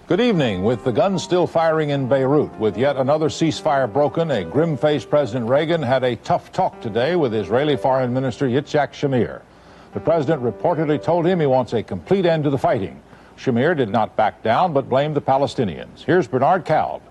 Good 0.07 0.21
evening. 0.21 0.67
With 0.67 0.83
the 0.83 0.95
guns 0.95 1.23
still 1.23 1.47
firing 1.47 1.91
in 1.91 2.09
Beirut, 2.09 2.51
with 2.59 2.77
yet 2.77 2.97
another 2.97 3.31
ceasefire 3.31 3.89
broken, 3.93 4.31
a 4.31 4.45
grim-faced 4.51 5.09
President 5.09 5.51
Reagan 5.51 5.83
had 5.83 6.03
a 6.03 6.17
tough 6.23 6.51
talk 6.51 6.81
today 6.81 7.17
with 7.17 7.33
Israeli 7.33 7.77
Foreign 7.77 8.13
Minister 8.13 8.49
Yitzhak 8.49 8.93
Shamir. 8.93 9.41
The 9.93 10.01
president 10.01 10.43
reportedly 10.43 11.03
told 11.03 11.27
him 11.27 11.41
he 11.41 11.47
wants 11.47 11.73
a 11.73 11.83
complete 11.83 12.25
end 12.25 12.45
to 12.45 12.51
the 12.51 12.59
fighting. 12.59 13.01
Shamir 13.37 13.77
did 13.77 13.89
not 13.89 14.17
back 14.17 14.43
down, 14.43 14.73
but 14.73 14.89
blamed 14.89 15.17
the 15.17 15.21
Palestinians. 15.21 16.05
Here's 16.05 16.29
Bernard 16.29 16.65
Kalb. 16.65 17.03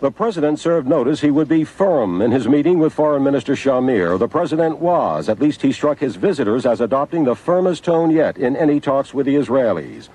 The 0.00 0.10
president 0.10 0.58
served 0.58 0.88
notice 0.88 1.20
he 1.20 1.30
would 1.30 1.48
be 1.48 1.64
firm 1.64 2.20
in 2.20 2.32
his 2.32 2.48
meeting 2.48 2.78
with 2.78 2.92
Foreign 2.92 3.22
Minister 3.22 3.54
Shamir. 3.54 4.18
The 4.18 4.28
president 4.28 4.78
was. 4.78 5.28
At 5.28 5.40
least 5.40 5.62
he 5.62 5.72
struck 5.72 5.98
his 5.98 6.16
visitors 6.16 6.66
as 6.66 6.80
adopting 6.80 7.24
the 7.24 7.36
firmest 7.36 7.84
tone 7.84 8.10
yet 8.10 8.36
in 8.36 8.56
any 8.56 8.80
talks 8.80 9.14
with 9.14 9.24
the 9.24 9.36
Israelis. 9.36 10.08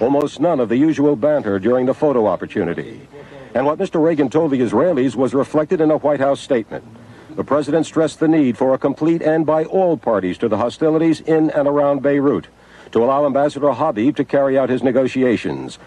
Almost 0.00 0.38
none 0.38 0.60
of 0.60 0.68
the 0.68 0.76
usual 0.76 1.16
banter 1.16 1.58
during 1.58 1.86
the 1.86 1.94
photo 1.94 2.26
opportunity. 2.26 3.08
And 3.54 3.64
what 3.64 3.78
Mr. 3.78 4.02
Reagan 4.02 4.28
told 4.28 4.50
the 4.50 4.60
Israelis 4.60 5.16
was 5.16 5.34
reflected 5.34 5.80
in 5.80 5.90
a 5.90 5.96
White 5.96 6.20
House 6.20 6.40
statement. 6.40 6.84
The 7.34 7.44
president 7.44 7.86
stressed 7.86 8.20
the 8.20 8.28
need 8.28 8.58
for 8.58 8.74
a 8.74 8.78
complete 8.78 9.22
end 9.22 9.46
by 9.46 9.64
all 9.64 9.96
parties 9.96 10.36
to 10.38 10.48
the 10.48 10.58
hostilities 10.58 11.20
in 11.20 11.50
and 11.50 11.66
around 11.66 12.02
Beirut 12.02 12.46
to 12.90 13.02
allow 13.02 13.24
Ambassador 13.24 13.72
Habib 13.72 14.16
to 14.16 14.24
carry 14.24 14.58
out 14.58 14.68
his 14.68 14.82
negotiations. 14.82 15.78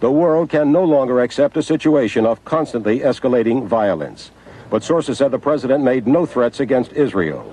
The 0.00 0.10
world 0.10 0.48
can 0.48 0.72
no 0.72 0.82
longer 0.84 1.20
accept 1.20 1.56
a 1.56 1.62
situation 1.62 2.24
of 2.24 2.42
constantly 2.44 3.00
escalating 3.00 3.66
violence. 3.66 4.30
But 4.70 4.82
sources 4.82 5.18
said 5.18 5.30
the 5.30 5.38
president 5.38 5.84
made 5.84 6.06
no 6.06 6.24
threats 6.26 6.60
against 6.60 6.92
Israel. 6.92 7.44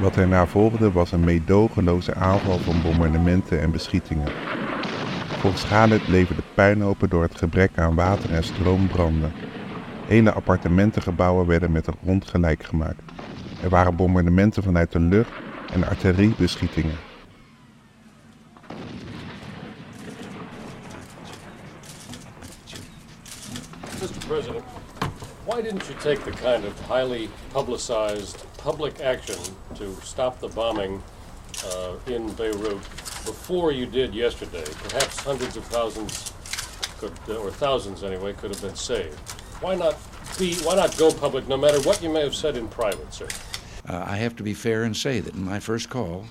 Wat 0.00 0.16
erna 0.16 0.46
volgde 0.46 0.92
was 0.92 1.12
een 1.12 1.24
meedogenloze 1.24 2.14
aanval 2.14 2.58
van 2.58 2.82
bombardementen 2.82 3.60
en 3.60 3.70
beschietingen. 3.70 4.28
Volgens 5.38 5.64
Khaled 5.64 6.04
bleven 6.04 6.36
de 6.36 6.42
puinhopen 6.54 7.08
door 7.08 7.22
het 7.22 7.38
gebrek 7.38 7.70
aan 7.74 7.94
water 7.94 8.34
en 8.34 8.44
stroom 8.44 8.86
branden. 8.86 9.32
Hele 10.08 10.32
appartementengebouwen 10.32 11.46
werden 11.46 11.72
met 11.72 11.84
de 11.84 11.92
grond 12.02 12.28
gelijk 12.28 12.62
gemaakt. 12.62 13.00
Er 13.62 13.68
waren 13.68 13.96
bombardementen 13.96 14.62
vanuit 14.62 14.92
de 14.92 15.00
lucht 15.00 15.30
en 15.72 15.84
artilleriebeschietingen. 15.84 16.98
Mr. 24.00 24.26
President, 24.26 24.64
why 25.44 25.62
didn't 25.62 25.86
you 25.86 25.98
take 25.98 26.30
the 26.30 26.30
kind 26.30 26.64
of 26.64 26.88
highly 26.88 27.28
publicized 27.52 28.44
public 28.62 29.00
action 29.00 29.38
to 29.74 29.84
stop 30.02 30.38
the 30.40 30.48
bombing 30.54 31.00
uh, 31.64 32.14
in 32.14 32.34
Beirut 32.34 32.80
before 33.24 33.74
you 33.74 33.90
did 33.90 34.14
yesterday? 34.14 34.64
Perhaps 34.88 35.24
hundreds 35.24 35.56
of 35.56 35.64
thousands, 35.64 36.32
could, 36.98 37.12
or 37.28 37.50
thousands 37.50 38.02
anyway, 38.02 38.32
could 38.32 38.50
have 38.50 38.62
been 38.62 38.76
saved. 38.76 39.37
Why 39.60 39.74
not 39.74 39.96
be? 40.38 40.54
Why 40.56 40.76
not 40.76 40.96
go 40.96 41.12
public, 41.12 41.48
no 41.48 41.56
matter 41.56 41.80
what 41.80 42.02
you 42.02 42.10
may 42.10 42.22
have 42.22 42.34
said 42.34 42.56
in 42.56 42.68
private, 42.68 43.12
sir? 43.12 43.28
Uh, 43.88 44.04
I 44.06 44.16
have 44.16 44.36
to 44.36 44.42
be 44.42 44.54
fair 44.54 44.84
and 44.84 44.96
say 44.96 45.20
that 45.20 45.34
in 45.34 45.44
my 45.44 45.60
first 45.60 45.88
call, 45.88 46.26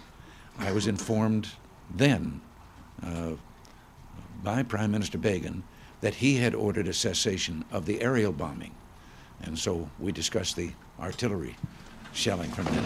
I 0.60 0.72
was 0.72 0.88
informed 0.88 1.50
then 1.94 2.42
uh, 3.04 3.32
by 4.44 4.64
Prime 4.64 4.92
Minister 4.92 5.18
Begin 5.18 5.64
that 6.02 6.16
he 6.16 6.38
had 6.38 6.54
ordered 6.54 6.88
a 6.88 6.94
cessation 6.94 7.66
of 7.72 7.86
the 7.86 8.02
aerial 8.02 8.32
bombing. 8.32 8.76
And 9.42 9.58
so 9.58 9.90
we 10.00 10.12
discussed 10.12 10.56
the 10.56 10.72
artillery 11.00 11.56
shelling 12.14 12.52
from 12.52 12.66
then 12.66 12.84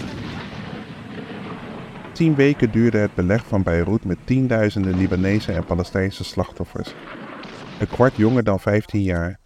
Tien 2.14 2.36
weken 2.36 2.72
duurde 2.72 2.98
het 2.98 3.16
beleg 3.16 3.46
van 3.46 3.64
Beirut 3.64 4.04
met 4.06 4.18
tienduizenden 4.24 4.98
Libanese 4.98 5.52
en 5.52 5.66
Palestijnse 5.66 6.24
slachtoffers. 6.24 6.94
Een 7.80 7.88
kwart 7.88 8.18
jonger 8.18 8.44
dan 8.44 8.60
15 8.60 9.02
jaar. 9.02 9.41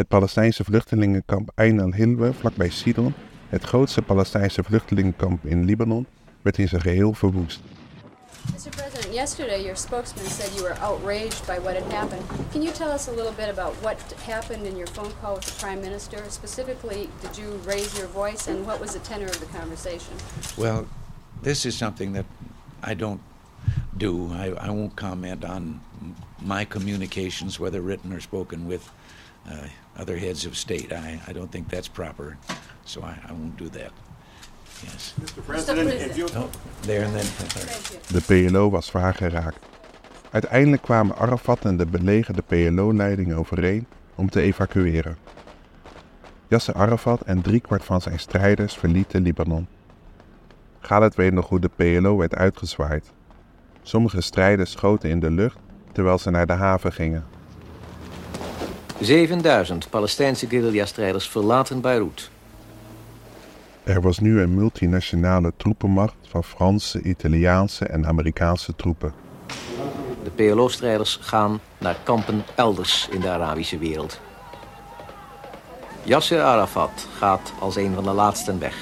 Het 0.00 0.08
Palestijnse 0.08 0.64
vluchtelingenkamp 0.64 1.50
Ain 1.54 1.80
al-Hilwe 1.80 2.32
vlakbij 2.32 2.68
Sidon, 2.68 3.14
het 3.48 3.64
grootste 3.64 4.02
Palestijnse 4.02 4.62
vluchtelingenkamp 4.62 5.44
in 5.44 5.64
Libanon, 5.64 6.06
werd 6.42 6.58
in 6.58 6.68
zijn 6.68 6.80
geheel 6.80 7.12
verwoest. 7.12 7.60
Mr. 8.52 8.70
President, 8.70 9.14
yesterday 9.14 9.60
your 9.60 9.76
spokesman 9.76 10.30
said 10.30 10.50
you 10.54 10.62
were 10.62 10.80
outraged 10.80 11.46
by 11.46 11.58
what 11.62 11.74
had 11.74 11.92
happened. 11.92 12.22
Can 12.52 12.62
you 12.62 12.72
tell 12.72 12.92
us 12.92 13.08
a 13.08 13.10
little 13.10 13.32
bit 13.36 13.48
about 13.48 13.74
what 13.82 13.96
happened 14.26 14.66
in 14.66 14.76
your 14.76 14.88
phone 14.88 15.12
call 15.20 15.34
with 15.34 15.44
the 15.44 15.66
Prime 15.66 15.80
Minister? 15.80 16.24
Specifically, 16.28 17.08
did 17.20 17.38
you 17.38 17.60
raise 17.66 17.98
your 17.98 18.08
voice 18.08 18.50
and 18.50 18.66
what 18.66 18.80
was 18.80 18.92
the 18.92 19.00
tenor 19.00 19.26
of 19.26 19.38
the 19.38 19.58
conversation? 19.58 20.14
Well, 20.56 20.86
this 21.42 21.64
is 21.64 21.76
something 21.76 22.14
that 22.14 22.26
I 22.82 22.94
don't 22.94 23.20
do. 23.96 24.32
I, 24.32 24.66
I 24.66 24.70
won't 24.70 24.96
comment 24.96 25.44
on 25.44 25.80
my 26.38 26.64
communications, 26.64 27.60
whether 27.60 27.82
written 27.82 28.12
or 28.12 28.20
spoken, 28.20 28.66
with 28.68 28.90
uh, 29.48 29.66
other 30.00 30.18
heads 30.18 30.46
of 30.46 30.56
state. 30.56 30.92
I, 30.92 31.20
I 31.28 31.32
don't 31.32 31.50
think 31.50 31.68
that's 31.68 31.88
proper, 31.88 32.36
so 32.84 33.00
I, 33.02 33.14
I 33.28 33.32
won't 33.32 33.58
do 33.58 33.68
that. 33.68 33.92
Yes. 34.82 35.14
Mr. 35.20 35.42
President, 35.46 35.88
if 35.90 36.16
you... 36.16 36.26
Oh, 36.36 36.48
there 36.80 37.04
and 37.04 37.12
then. 37.12 37.26
De 38.12 38.20
PLO 38.20 38.70
was 38.70 38.86
zwaar 38.86 39.14
geraakt. 39.14 39.58
Uiteindelijk 40.30 40.82
kwamen 40.82 41.16
Arafat 41.16 41.64
en 41.64 41.76
de 41.76 41.86
belegerde 41.86 42.42
PLO-leiding 42.42 43.34
overeen 43.34 43.86
om 44.14 44.30
te 44.30 44.40
evacueren. 44.40 45.16
Yasser 46.48 46.74
Arafat 46.74 47.20
en 47.20 47.42
driekwart 47.42 47.84
van 47.84 48.00
zijn 48.00 48.18
strijders 48.18 48.74
verlieten 48.74 49.22
Libanon. 49.22 49.66
Khaled 50.80 51.14
weet 51.14 51.32
nog 51.32 51.48
hoe 51.48 51.60
de 51.60 51.70
PLO 51.76 52.16
werd 52.16 52.34
uitgezwaaid. 52.34 53.12
Sommige 53.82 54.20
strijders 54.20 54.70
schoten 54.70 55.10
in 55.10 55.20
de 55.20 55.30
lucht 55.30 55.58
terwijl 55.92 56.18
ze 56.18 56.30
naar 56.30 56.46
de 56.46 56.52
haven 56.52 56.92
gingen. 56.92 57.24
7000 59.00 59.90
Palestijnse 59.90 60.46
guerrilla-strijders 60.48 61.28
verlaten 61.28 61.80
Beirut. 61.80 62.30
Er 63.82 64.00
was 64.00 64.18
nu 64.18 64.40
een 64.40 64.54
multinationale 64.54 65.52
troepenmacht 65.56 66.14
van 66.28 66.44
Franse, 66.44 67.02
Italiaanse 67.02 67.84
en 67.84 68.06
Amerikaanse 68.06 68.76
troepen. 68.76 69.12
De 70.24 70.30
PLO-strijders 70.30 71.18
gaan 71.20 71.60
naar 71.78 71.96
kampen 72.02 72.44
elders 72.54 73.08
in 73.10 73.20
de 73.20 73.28
Arabische 73.28 73.78
wereld. 73.78 74.20
Yasser 76.02 76.42
Arafat 76.42 77.08
gaat 77.18 77.52
als 77.58 77.76
een 77.76 77.94
van 77.94 78.04
de 78.04 78.12
laatsten 78.12 78.58
weg. 78.58 78.74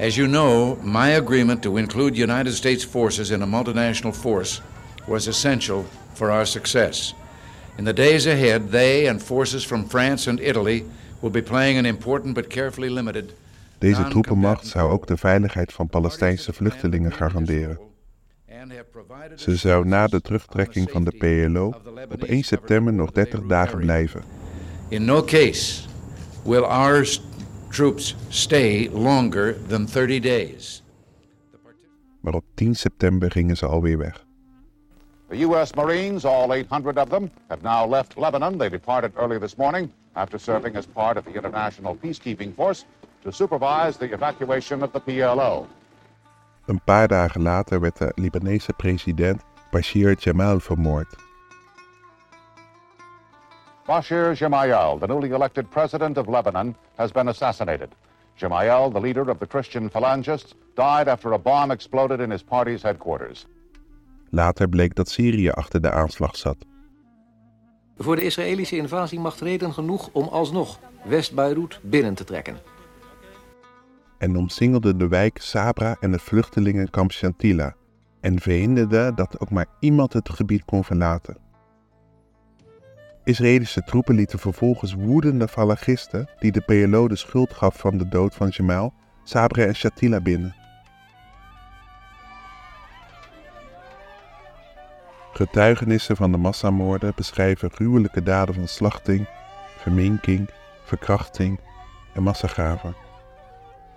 As 0.00 0.14
you 0.14 0.28
know, 0.28 0.82
my 0.82 1.20
agreement 1.20 1.62
to 1.62 1.76
include 1.76 2.20
United 2.20 2.54
States 2.54 2.84
forces 2.84 3.30
in 3.30 3.42
a 3.42 3.46
multinational 3.46 4.12
force 4.12 4.60
was 5.06 5.26
essential 5.26 5.84
for 6.12 6.30
our 6.30 6.46
success. 6.46 7.14
In 7.76 7.84
the 7.84 7.92
days 7.92 8.26
ahead, 8.26 8.70
they 8.70 9.08
and 9.08 9.22
forces 9.22 9.66
from 9.66 9.88
France 9.88 10.30
and 10.30 10.40
Italy 10.40 10.84
will 11.20 11.30
be 11.30 11.42
playing 11.42 11.78
an 11.78 11.86
important 11.86 12.34
but 12.34 12.46
carefully 12.46 12.90
limited. 12.90 13.34
Deze 13.78 14.08
troepenmacht 14.08 14.66
zou 14.66 14.90
ook 14.90 15.06
de 15.06 15.16
veiligheid 15.16 15.72
van 15.72 15.88
Palestijnse 15.88 16.52
vluchtelingen 16.52 17.12
garanderen. 17.12 17.78
Ze 19.34 19.56
zou 19.56 19.86
na 19.86 20.06
de 20.06 20.20
terugtrekking 20.20 20.90
van 20.90 21.04
de 21.04 21.10
PLO 21.10 21.74
op 22.10 22.22
1 22.22 22.42
september 22.42 22.92
nog 22.92 23.10
30 23.10 23.40
dagen 23.40 23.78
blijven. 23.78 24.22
In 24.88 25.04
no 25.04 25.22
case 25.22 25.88
will 26.44 26.62
our 26.62 27.18
troops 27.68 28.16
stay 28.28 28.90
longer 28.92 29.56
than 29.66 29.86
30 29.92 30.20
days. 30.20 30.82
Maar 32.20 32.34
op 32.34 32.44
10 32.54 32.74
september 32.74 33.30
gingen 33.30 33.56
ze 33.56 33.66
alweer 33.66 33.98
weg. 33.98 34.24
The 35.32 35.38
U.S. 35.48 35.74
Marines, 35.74 36.26
all 36.26 36.52
800 36.52 36.98
of 36.98 37.08
them, 37.08 37.30
have 37.48 37.62
now 37.62 37.86
left 37.86 38.18
Lebanon. 38.18 38.58
They 38.58 38.68
departed 38.68 39.12
early 39.16 39.38
this 39.38 39.56
morning 39.56 39.90
after 40.14 40.36
serving 40.38 40.76
as 40.76 40.84
part 40.84 41.16
of 41.16 41.24
the 41.24 41.32
International 41.32 41.96
Peacekeeping 41.96 42.54
Force 42.54 42.84
to 43.22 43.32
supervise 43.32 43.96
the 43.96 44.12
evacuation 44.12 44.82
of 44.82 44.92
the 44.92 45.00
PLO. 45.00 45.66
Een 46.66 46.80
paar 46.84 47.08
dagen 47.08 47.42
later 47.42 47.80
werd 47.80 47.98
de 47.98 48.12
Libanese 48.14 48.72
president 48.76 49.42
Bashir 49.70 50.14
Jamal 50.18 50.60
vermoord. 50.60 51.16
Bashir 53.86 54.36
Gemayel, 54.36 54.98
the 55.00 55.06
newly 55.06 55.30
elected 55.30 55.70
president 55.70 56.18
of 56.18 56.28
Lebanon, 56.28 56.76
has 56.98 57.10
been 57.10 57.28
assassinated. 57.28 57.88
Gemayel, 58.38 58.92
the 58.92 59.00
leader 59.00 59.30
of 59.30 59.38
the 59.38 59.46
Christian 59.46 59.88
Phalangists, 59.88 60.52
died 60.76 61.08
after 61.08 61.32
a 61.32 61.38
bomb 61.38 61.70
exploded 61.70 62.20
in 62.20 62.30
his 62.30 62.42
party's 62.42 62.82
headquarters. 62.82 63.46
Later 64.34 64.68
bleek 64.68 64.94
dat 64.94 65.08
Syrië 65.08 65.50
achter 65.50 65.80
de 65.80 65.90
aanslag 65.90 66.36
zat. 66.36 66.56
Voor 67.96 68.16
de 68.16 68.22
Israëlische 68.22 68.76
invasiemacht 68.76 69.40
reden 69.40 69.72
genoeg 69.72 70.10
om 70.12 70.28
alsnog 70.28 70.78
West-Beirut 71.04 71.80
binnen 71.82 72.14
te 72.14 72.24
trekken. 72.24 72.56
En 74.18 74.36
omsingelde 74.36 74.96
de 74.96 75.08
wijk 75.08 75.38
Sabra 75.38 75.96
en 76.00 76.12
het 76.12 76.22
vluchtelingenkamp 76.22 77.12
Shantila 77.12 77.74
en 78.20 78.40
verhinderde 78.40 79.12
dat 79.14 79.40
ook 79.40 79.50
maar 79.50 79.66
iemand 79.80 80.12
het 80.12 80.30
gebied 80.30 80.64
kon 80.64 80.84
verlaten. 80.84 81.36
Israëlische 83.24 83.82
troepen 83.82 84.14
lieten 84.14 84.38
vervolgens 84.38 84.94
woedende 84.94 85.48
falangisten, 85.48 86.28
die 86.38 86.52
de 86.52 86.60
PLO 86.60 87.08
de 87.08 87.16
schuld 87.16 87.52
gaf 87.52 87.78
van 87.78 87.98
de 87.98 88.08
dood 88.08 88.34
van 88.34 88.48
Jamal, 88.48 88.94
Sabra 89.24 89.64
en 89.64 89.74
Shatila 89.74 90.20
binnen. 90.20 90.61
Getuigenissen 95.34 96.16
van 96.16 96.32
de 96.32 96.38
massamoorden 96.38 97.12
beschrijven 97.16 97.70
gruwelijke 97.70 98.22
daden 98.22 98.54
van 98.54 98.68
slachting, 98.68 99.28
verminking, 99.76 100.50
verkrachting 100.84 101.60
en 102.14 102.22
massagraven. 102.22 102.94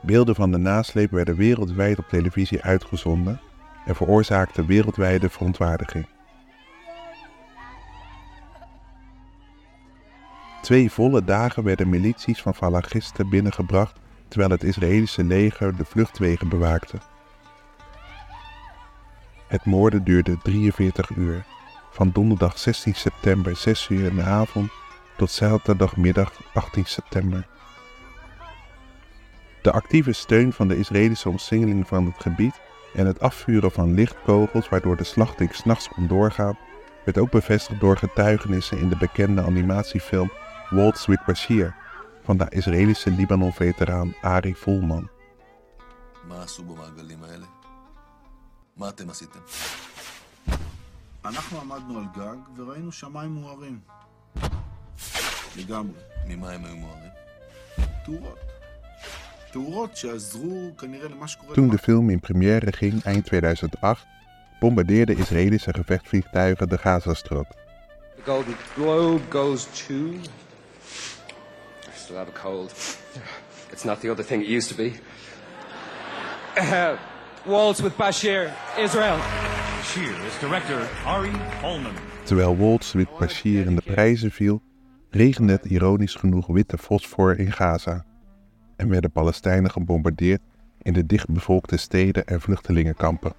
Beelden 0.02 0.36
van 0.36 0.52
de 0.52 0.58
nasleep 0.58 1.12
werden 1.12 1.36
wereldwijd 1.36 1.98
op 2.00 2.08
televisie 2.08 2.62
uitgezonden 2.62 3.40
en 3.86 3.96
veroorzaakten 3.96 4.66
wereldwijde 4.66 5.30
verontwaardiging. 5.30 6.08
Twee 10.62 10.92
volle 10.92 11.24
dagen 11.24 11.64
werden 11.64 11.90
milities 11.90 12.42
van 12.42 12.56
falangisten 12.56 13.30
binnengebracht 13.30 14.00
terwijl 14.28 14.52
het 14.52 14.64
Israëlische 14.64 15.24
leger 15.24 15.76
de 15.76 15.86
vluchtwegen 15.86 16.50
bewaakte. 16.50 16.98
Het 19.48 19.66
moorden 19.66 20.04
duurde 20.04 20.38
43 20.44 21.10
uur, 21.10 21.46
van 21.92 22.12
donderdag 22.14 22.58
16 22.58 22.96
september 22.96 23.56
6 23.56 23.90
uur 23.90 24.06
in 24.06 24.16
de 24.16 24.24
avond 24.24 24.72
tot 25.18 25.32
zaterdagmiddag 25.32 26.34
18 26.54 26.86
september. 26.86 27.48
De 29.62 29.72
actieve 29.72 30.12
steun 30.12 30.54
van 30.54 30.68
de 30.68 30.78
Israëlische 30.78 31.30
omsingeling 31.30 31.88
van 31.88 32.06
het 32.06 32.22
gebied 32.22 32.60
en 32.94 33.06
het 33.06 33.20
afvuren 33.20 33.72
van 33.72 33.94
lichtkogels 33.94 34.70
waardoor 34.70 34.98
de 34.98 35.04
slachting 35.04 35.56
s'nachts 35.56 35.88
kon 35.88 36.08
doorgaan, 36.08 36.58
werd 37.06 37.18
ook 37.18 37.32
bevestigd 37.32 37.80
door 37.80 37.98
getuigenissen 37.98 38.78
in 38.78 38.90
de 38.90 38.98
bekende 38.98 39.42
animatiefilm 39.42 40.32
Waltz 40.70 41.06
with 41.06 41.26
Bashir 41.26 41.76
van 42.24 42.38
de 42.38 42.46
Israëlische 42.50 43.12
Libanon-veteraan 43.12 44.16
Ari 44.22 44.56
Volman. 44.56 45.10
מה 48.77 48.89
עשו 48.89 49.05
במעגלים 49.05 49.11
האלה? 49.11 49.11
מה 49.11 49.11
אתם 49.11 49.11
עשיתם? 49.11 49.41
אנחנו 51.25 51.61
עמדנו 51.61 51.99
על 51.99 52.05
גג 52.17 52.37
וראינו 52.57 52.93
שמיים 52.93 53.31
מוארים. 53.31 53.81
לגמרי. 55.57 56.01
ממה 56.27 56.51
הם 56.51 56.65
היו 56.65 56.77
מוארים? 56.77 57.11
תאורות. 58.05 58.39
תאורות 59.53 59.97
שעזרו 59.97 60.71
כנראה 60.79 61.09
למה 61.09 61.29
שקורה... 61.29 61.55
Toen 61.55 61.71
de 61.71 61.79
film 61.79 62.11
in 62.11 62.21
première 62.21 62.73
ging 62.79 63.03
eind 63.05 63.25
2008, 63.25 64.07
bombardeerden 64.61 65.19
Israëlische 65.19 65.73
gevechtsvliegtuigen 65.73 66.69
de 66.69 66.79
Gazastrook. 66.79 67.49
The 68.17 68.23
Golden 68.25 68.57
Globe 68.75 69.23
goes 69.31 69.67
to. 69.87 70.15
I 71.89 71.97
still 71.97 72.17
have 72.17 72.29
a 72.29 72.39
cold. 72.43 72.73
It's 73.73 73.85
not 73.85 74.01
the 74.01 74.11
other 74.11 74.25
thing 74.25 74.43
it 74.43 74.49
used 74.49 74.69
to 74.69 74.77
be. 74.83 74.89
Waltz 77.46 77.80
with 77.80 77.96
Bashir, 77.96 78.52
Israel. 78.78 79.18
Bashir 79.18 80.26
is 80.26 80.40
director 80.40 80.88
Ari 81.06 81.32
Holman. 81.62 81.94
Terwijl 82.24 82.58
Waltz 82.58 82.94
wit 82.94 83.08
Bashir 83.20 83.66
in 83.66 83.76
de 83.76 83.82
prijzen 83.82 84.32
viel, 84.32 84.62
regende 85.10 85.52
het 85.52 85.66
ironisch 85.66 86.16
genoeg 86.16 86.48
witte 86.48 86.78
fosfor 86.78 87.40
in 87.40 87.52
Gaza. 87.52 88.06
En 88.76 88.90
werden 88.90 89.12
Palestijnen 89.12 89.72
gebombardeerd 89.72 90.42
in 90.82 90.94
de 90.94 91.06
dichtbevolkte 91.06 91.78
steden 91.78 92.26
en 92.26 92.42
vluchtelingenkampen. 92.42 93.34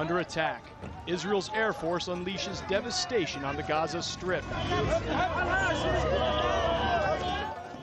Under 0.00 0.18
attack, 0.18 0.60
Israel's 1.04 1.50
Air 1.50 1.74
Force 1.74 2.12
unleashes 2.12 2.60
devastation 2.68 3.44
on 3.44 3.56
the 3.56 3.62
Gaza 3.62 4.00
Strip. 4.00 4.44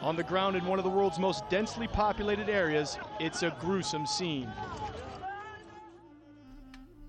On 0.07 0.15
the 0.15 0.23
ground 0.23 0.55
in 0.55 0.65
one 0.65 0.77
of 0.77 0.85
the 0.85 0.89
world's 0.89 1.17
most 1.17 1.49
densely 1.49 1.87
populated 1.87 2.49
areas, 2.49 2.97
it's 3.19 3.43
a 3.43 3.55
gruesome 3.59 4.05
scene. 4.05 4.47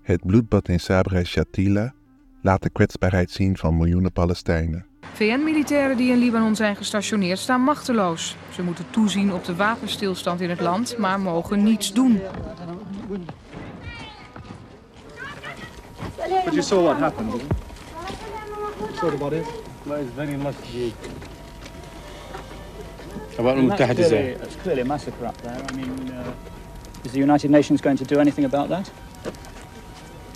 Het 0.01 0.25
bloedbad 0.25 0.67
in 0.67 0.79
Sabra 0.79 1.23
Shatila 1.23 1.93
laat 2.41 2.61
de 2.61 2.69
kwetsbaarheid 2.69 3.31
zien 3.31 3.57
van 3.57 3.77
miljoenen 3.77 4.11
Palestijnen. 4.11 4.85
VN-militairen 5.13 5.97
die 5.97 6.11
in 6.11 6.17
Libanon 6.17 6.55
zijn 6.55 6.75
gestationeerd 6.75 7.39
staan 7.39 7.61
machteloos. 7.61 8.35
Ze 8.53 8.63
moeten 8.63 8.85
toezien 8.89 9.33
op 9.33 9.45
de 9.45 9.55
wapenstilstand 9.55 10.41
in 10.41 10.49
het 10.49 10.59
land, 10.59 10.97
maar 10.97 11.19
mogen 11.19 11.63
niets 11.63 11.93
doen. 11.93 12.21
But 16.45 16.53
you 16.53 16.61
saw 16.61 16.83
what 16.83 16.97
happened, 16.97 17.31
you? 17.31 17.43
Saw 18.93 19.13
about 19.13 19.33
it? 19.33 19.45
Well, 19.83 20.01
it's 20.01 20.13
very 20.15 20.35
much 20.35 20.55
the... 23.38 23.40
القوات 23.40 23.56
المتحدة 23.56 24.02
It's 24.02 24.06
ازاي؟ 24.06 24.34
clearly, 24.36 24.44
it's 24.46 24.56
clearly 24.62 24.80
a 24.80 24.84
massacre 24.84 25.26
up 25.26 25.36
there. 25.42 25.60
I 25.70 25.72
mean, 25.76 26.10
uh, 26.10 27.04
is 27.06 27.12
the 27.12 27.18
United 27.20 27.50
Nations 27.50 27.80
going 27.80 27.96
to 27.96 28.04
do 28.04 28.18
anything 28.20 28.44
about 28.44 28.68
that? 28.68 28.90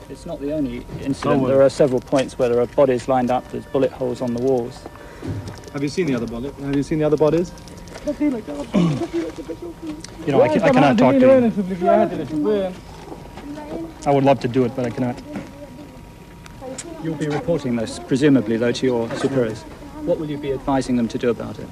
it's 0.09 0.25
not 0.25 0.39
the 0.41 0.51
only 0.53 0.85
incident. 1.01 1.41
well. 1.41 1.49
There 1.51 1.61
are 1.61 1.69
several 1.69 2.01
points 2.01 2.37
where 2.37 2.49
there 2.49 2.61
are 2.61 2.67
bodies 2.67 3.07
lined 3.07 3.31
up. 3.31 3.43
There's 3.51 3.65
bullet 3.65 3.91
holes 3.91 4.21
on 4.21 4.33
the 4.33 4.41
walls. 4.41 4.75
Have 5.73 5.83
you 5.83 5.89
seen 5.89 6.05
the 6.07 6.15
other 6.15 6.27
body? 6.27 6.51
Have 6.65 6.75
you 6.75 6.83
seen 6.83 6.99
the 6.99 7.05
other 7.05 7.17
bodies? 7.17 7.51
You 10.25 10.31
know, 10.33 10.41
I, 10.41 10.47
ca- 10.47 10.65
I 10.65 10.69
cannot 10.71 10.97
talk 10.97 11.13
to 11.15 11.19
you. 11.19 12.73
I 14.05 14.11
would 14.11 14.23
love 14.23 14.39
to 14.39 14.47
do 14.47 14.65
it, 14.65 14.75
but 14.75 14.85
I 14.85 14.89
cannot. 14.89 15.21
You'll 17.03 17.15
be 17.15 17.27
reporting 17.27 17.75
this, 17.75 17.99
presumably, 17.99 18.57
though, 18.57 18.71
to 18.71 18.85
your 18.85 19.09
superiors. 19.15 19.63
What 20.04 20.18
will 20.18 20.28
you 20.28 20.40
be 20.40 20.52
advising 20.52 20.96
them 20.96 21.08
to 21.08 21.18
do 21.18 21.30
about 21.30 21.58
it? 21.58 21.66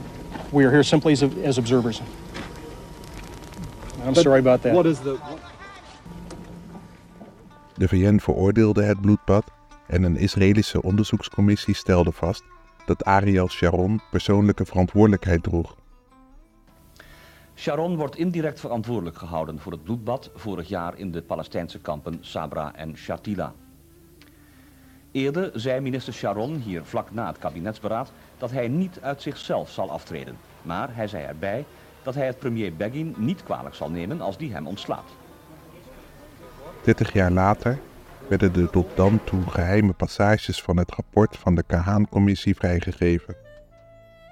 We 0.51 0.65
are 0.65 0.71
here 0.71 0.83
simply 0.83 1.13
as, 1.13 1.23
as 1.45 1.59
observers. 1.59 2.01
I'm 4.05 4.15
But 4.15 4.23
sorry 4.23 4.39
about 4.39 4.63
that. 4.63 4.73
What 4.73 4.87
is 4.87 4.99
the... 4.99 5.19
De 7.77 7.89
VN 7.89 8.19
veroordeelde 8.19 8.83
het 8.83 9.01
bloedbad 9.01 9.45
en 9.87 10.03
een 10.03 10.17
Israëlische 10.17 10.83
onderzoekscommissie 10.83 11.75
stelde 11.75 12.13
vast 12.13 12.43
dat 12.87 13.05
Ariel 13.05 13.49
Sharon 13.49 14.01
persoonlijke 14.11 14.65
verantwoordelijkheid 14.65 15.43
droeg. 15.43 15.77
Sharon 17.55 17.97
wordt 17.97 18.17
indirect 18.17 18.61
verantwoordelijk 18.61 19.19
gehouden 19.19 19.59
voor 19.59 19.73
het 19.73 19.83
bloedbad 19.83 20.31
vorig 20.35 20.69
jaar 20.69 20.99
in 20.99 21.11
de 21.11 21.23
Palestijnse 21.23 21.79
kampen 21.79 22.19
Sabra 22.21 22.75
en 22.75 22.97
Shatila. 22.97 23.53
Eerder 25.13 25.51
zei 25.55 25.81
minister 25.81 26.13
Sharon 26.13 26.57
hier 26.57 26.85
vlak 26.85 27.11
na 27.11 27.27
het 27.27 27.39
kabinetsberaad 27.39 28.13
dat 28.39 28.51
hij 28.51 28.69
niet 28.69 28.99
uit 29.03 29.23
zichzelf 29.23 29.71
zal 29.71 29.91
aftreden. 29.91 30.37
Maar 30.63 30.89
hij 30.95 31.07
zei 31.07 31.25
erbij 31.25 31.65
dat 32.03 32.15
hij 32.15 32.27
het 32.27 32.39
premier 32.39 32.77
Begin 32.77 33.15
niet 33.19 33.43
kwalijk 33.43 33.75
zal 33.75 33.91
nemen 33.91 34.21
als 34.21 34.39
die 34.39 34.53
hem 34.53 34.67
ontslaat. 34.67 35.11
30 36.85 37.13
jaar 37.13 37.31
later 37.31 37.79
werden 38.29 38.53
de 38.53 38.71
tot 38.71 38.97
dan 38.97 39.21
toe 39.25 39.43
geheime 39.51 39.93
passages 39.93 40.63
van 40.63 40.77
het 40.77 40.91
rapport 40.91 41.37
van 41.37 41.55
de 41.55 41.63
Kahan-commissie 41.67 42.55
vrijgegeven. 42.55 43.37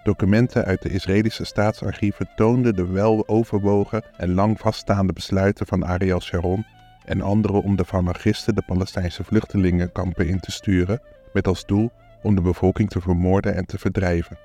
Documenten 0.04 0.64
uit 0.64 0.82
de 0.82 0.88
Israëlische 0.88 1.44
staatsarchieven 1.44 2.28
toonden 2.36 2.76
de 2.76 2.86
weloverwogen 2.86 4.02
en 4.16 4.34
lang 4.34 4.60
vaststaande 4.60 5.12
besluiten 5.12 5.66
van 5.66 5.84
Ariel 5.86 6.20
Sharon 6.20 6.66
en 7.10 7.20
anderen 7.20 7.62
om 7.62 7.76
de 7.76 7.84
Famagisten 7.84 8.54
de 8.54 8.62
Palestijnse 8.66 9.24
vluchtelingenkampen 9.24 10.28
in 10.28 10.40
te 10.40 10.50
sturen, 10.50 11.00
met 11.32 11.46
als 11.46 11.66
doel 11.66 11.90
om 12.22 12.34
de 12.34 12.40
bevolking 12.40 12.90
te 12.90 13.00
vermoorden 13.00 13.54
en 13.54 13.66
te 13.66 13.78
verdrijven. 13.78 14.38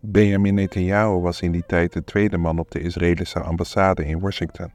Benjamin 0.00 0.54
Netanyahu 0.54 1.20
was 1.20 1.40
in 1.40 1.52
die 1.52 1.64
tijd 1.66 1.92
de 1.92 2.04
tweede 2.04 2.36
man 2.36 2.58
op 2.58 2.70
de 2.70 2.80
Israëlische 2.80 3.40
ambassade 3.40 4.04
in 4.04 4.20
Washington. 4.20 4.72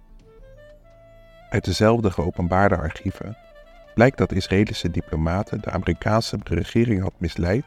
Uit 1.49 1.65
dezelfde 1.65 2.11
geopenbaarde 2.11 2.77
archieven 2.77 3.37
blijkt 3.93 4.17
dat 4.17 4.31
Israëlische 4.31 4.91
diplomaten 4.91 5.61
de 5.61 5.71
Amerikaanse 5.71 6.37
regering 6.43 7.01
had 7.01 7.13
misleid 7.17 7.63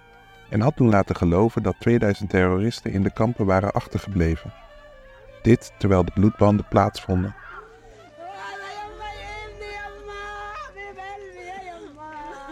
en 0.51 0.61
had 0.61 0.77
toen 0.77 0.89
laten 0.89 1.17
geloven 1.17 1.62
dat 1.62 1.77
2000 1.79 2.31
terroristen 2.31 2.93
in 2.93 3.03
de 3.03 3.12
kampen 3.12 3.47
waren 3.47 3.73
achtergebleven. 3.73 4.65
Dit 5.46 5.72
terwijl 5.78 6.04
de 6.04 6.11
bloedbanden 6.14 6.66
plaatsvonden. 6.68 7.35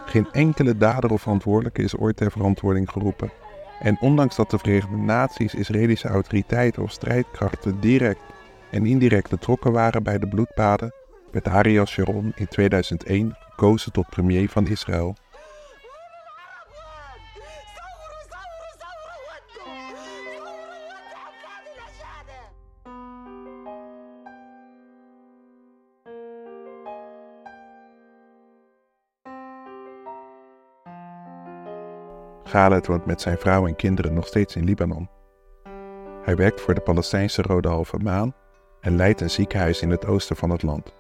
Geen 0.07 0.29
enkele 0.33 0.77
dader 0.77 1.11
of 1.11 1.23
verantwoordelijke 1.23 1.83
is 1.83 1.97
ooit 1.97 2.17
ter 2.17 2.31
verantwoording 2.31 2.91
geroepen. 2.91 3.31
En 3.81 3.97
ondanks 4.01 4.37
dat 4.37 4.51
de 4.51 4.59
Verenigde 4.59 4.97
Naties, 4.97 5.55
Israëlische 5.55 6.09
autoriteiten 6.09 6.83
of 6.83 6.91
strijdkrachten 6.91 7.81
direct 7.81 8.21
en 8.71 8.87
indirect 8.87 9.31
betrokken 9.31 9.73
waren 9.73 10.03
bij 10.03 10.19
de 10.19 10.29
bloedbaden, 10.29 10.93
werd 11.31 11.49
Ariel 11.49 11.87
Sharon 11.87 12.33
in 12.35 12.49
2001 12.49 13.37
gekozen 13.39 13.93
tot 13.93 14.09
premier 14.09 14.49
van 14.49 14.67
Israël. 14.67 15.17
Khaled 32.45 32.87
woont 32.87 33.07
met 33.07 33.21
zijn 33.21 33.39
vrouw 33.39 33.67
en 33.67 33.77
kinderen 33.77 34.15
nog 34.15 34.27
steeds 34.27 34.57
in 34.57 34.65
Libanon. 34.65 35.09
Hij 36.23 36.37
werkt 36.37 36.61
voor 36.61 36.75
de 36.75 36.81
Palestijnse 36.81 37.43
Rode 37.43 37.69
Halve 37.69 37.99
Maan 37.99 38.35
en 38.81 38.97
leidt 38.97 39.21
een 39.21 39.31
ziekenhuis 39.31 39.83
in 39.83 39.91
het 39.91 40.07
oosten 40.07 40.37
van 40.37 40.51
het 40.51 40.63
land. 40.63 40.95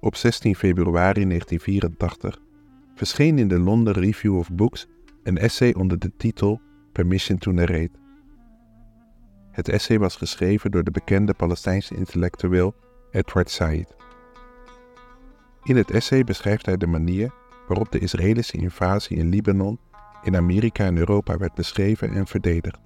Op 0.00 0.16
16 0.16 0.56
februari 0.56 1.26
1984 1.26 2.38
verscheen 2.94 3.38
in 3.38 3.48
de 3.48 3.58
London 3.58 3.92
Review 3.92 4.38
of 4.38 4.50
Books 4.52 4.86
een 5.22 5.38
essay 5.38 5.72
onder 5.72 5.98
de 5.98 6.16
titel 6.16 6.60
Permission 6.92 7.38
to 7.38 7.50
Narrate. 7.50 8.00
Het 9.50 9.68
essay 9.68 9.98
was 9.98 10.16
geschreven 10.16 10.70
door 10.70 10.84
de 10.84 10.90
bekende 10.90 11.34
Palestijnse 11.34 11.94
intellectueel 11.94 12.74
Edward 13.10 13.50
Said. 13.50 13.94
In 15.64 15.76
het 15.76 15.90
essay 15.90 16.24
beschrijft 16.24 16.66
hij 16.66 16.76
de 16.76 16.86
manier 16.86 17.30
waarop 17.68 17.92
de 17.92 17.98
Israëlische 17.98 18.56
invasie 18.56 19.16
in 19.16 19.28
Libanon 19.28 19.78
in 20.22 20.36
Amerika 20.36 20.84
en 20.84 20.96
Europa 20.96 21.36
werd 21.36 21.54
beschreven 21.54 22.12
en 22.12 22.26
verdedigd. 22.26 22.78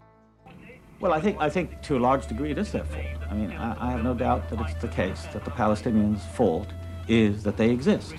Well, 0.98 1.18
I 1.18 1.20
think 1.20 1.42
I 1.42 1.50
think 1.50 1.82
to 1.82 1.96
a 1.96 1.98
large 1.98 2.28
degree 2.28 2.50
it 2.50 2.56
is 2.56 2.70
their 2.70 2.84
fault. 2.84 3.32
I 3.32 3.34
mean, 3.34 3.50
I, 3.50 3.74
I 3.80 3.90
have 3.90 4.02
no 4.02 4.14
doubt 4.14 4.48
that 4.48 4.60
it's 4.60 4.80
the 4.80 4.88
case 4.88 5.28
that 5.32 5.44
the 5.44 5.50
Palestinians' 5.50 6.22
fault 6.32 6.66
is 7.06 7.42
that 7.42 7.56
they 7.56 7.70
exist, 7.70 8.14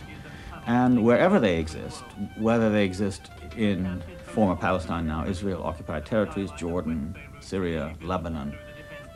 and 0.65 0.99
wherever 0.99 1.39
they 1.39 1.59
exist, 1.59 2.03
whether 2.39 2.69
they 2.69 2.85
exist 2.85 3.31
in 3.55 4.01
former 4.23 4.55
Palestine, 4.55 5.07
now 5.07 5.25
Israel 5.25 5.63
occupied 5.63 6.05
territories, 6.05 6.51
Jordan, 6.55 7.15
Syria, 7.39 7.95
Lebanon, 8.01 8.53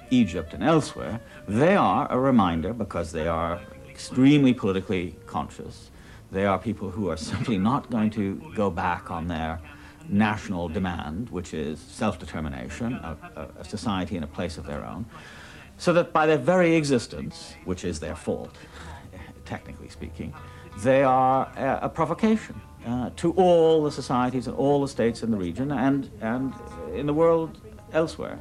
Egypt, 0.09 0.53
and 0.53 0.63
elsewhere, 0.63 1.19
they 1.47 1.75
are 1.75 2.11
a 2.11 2.17
reminder 2.17 2.73
because 2.73 3.11
they 3.11 3.27
are 3.27 3.59
extremely 3.91 4.53
politically 4.53 5.15
conscious. 5.27 5.91
They 6.31 6.45
are 6.45 6.57
people 6.57 6.89
who 6.89 7.09
are 7.09 7.17
simply 7.17 7.57
not 7.57 7.89
going 7.89 8.09
to 8.11 8.41
go 8.55 8.69
back 8.69 9.11
on 9.11 9.27
their 9.27 9.59
national 10.07 10.69
demand, 10.69 11.29
which 11.29 11.53
is 11.53 11.79
self 11.79 12.17
determination, 12.17 12.93
a, 12.93 13.17
a, 13.59 13.65
society 13.65 14.15
in 14.15 14.23
a 14.23 14.27
place 14.37 14.57
of 14.57 14.65
their 14.65 14.83
own. 14.85 15.05
So 15.77 15.93
that 15.93 16.13
by 16.13 16.25
their 16.25 16.37
very 16.37 16.75
existence, 16.75 17.55
which 17.65 17.83
is 17.83 17.99
their 17.99 18.15
fault, 18.15 18.55
technically 19.45 19.89
speaking, 19.89 20.33
they 20.79 21.03
are 21.03 21.51
a, 21.57 21.87
a 21.87 21.89
provocation 21.89 22.55
uh, 22.85 23.09
to 23.17 23.33
all 23.33 23.83
the 23.83 23.91
societies 23.91 24.47
and 24.47 24.55
all 24.55 24.81
the 24.81 24.87
states 24.87 25.23
in 25.23 25.31
the 25.31 25.37
region 25.37 25.71
and, 25.71 26.09
and 26.21 26.53
in 26.93 27.05
the 27.05 27.13
world 27.13 27.59
elsewhere. 27.93 28.39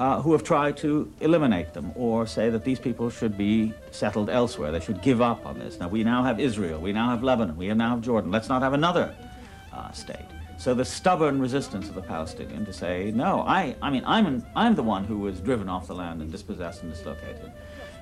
Uh, 0.00 0.22
who 0.22 0.32
have 0.32 0.42
tried 0.42 0.78
to 0.78 1.12
eliminate 1.20 1.74
them 1.74 1.92
or 1.94 2.26
say 2.26 2.48
that 2.48 2.64
these 2.64 2.78
people 2.78 3.10
should 3.10 3.36
be 3.36 3.70
settled 3.90 4.30
elsewhere. 4.30 4.72
They 4.72 4.80
should 4.80 5.02
give 5.02 5.20
up 5.20 5.44
on 5.44 5.58
this. 5.58 5.78
Now, 5.78 5.88
we 5.88 6.02
now 6.02 6.22
have 6.22 6.40
Israel, 6.40 6.80
we 6.80 6.90
now 6.90 7.10
have 7.10 7.22
Lebanon, 7.22 7.54
we 7.54 7.68
now 7.74 7.90
have 7.90 8.00
Jordan. 8.00 8.30
Let's 8.30 8.48
not 8.48 8.62
have 8.62 8.72
another 8.72 9.14
uh, 9.74 9.92
state. 9.92 10.24
So 10.56 10.72
the 10.72 10.86
stubborn 10.86 11.38
resistance 11.38 11.90
of 11.90 11.94
the 11.94 12.00
Palestinian 12.00 12.64
to 12.64 12.72
say, 12.72 13.12
no, 13.14 13.42
I, 13.42 13.76
I 13.82 13.90
mean, 13.90 14.02
I'm, 14.06 14.24
an, 14.24 14.46
I'm 14.56 14.74
the 14.74 14.82
one 14.82 15.04
who 15.04 15.18
was 15.18 15.38
driven 15.38 15.68
off 15.68 15.86
the 15.86 15.94
land 15.94 16.22
and 16.22 16.32
dispossessed 16.32 16.82
and 16.82 16.90
dislocated. 16.90 17.52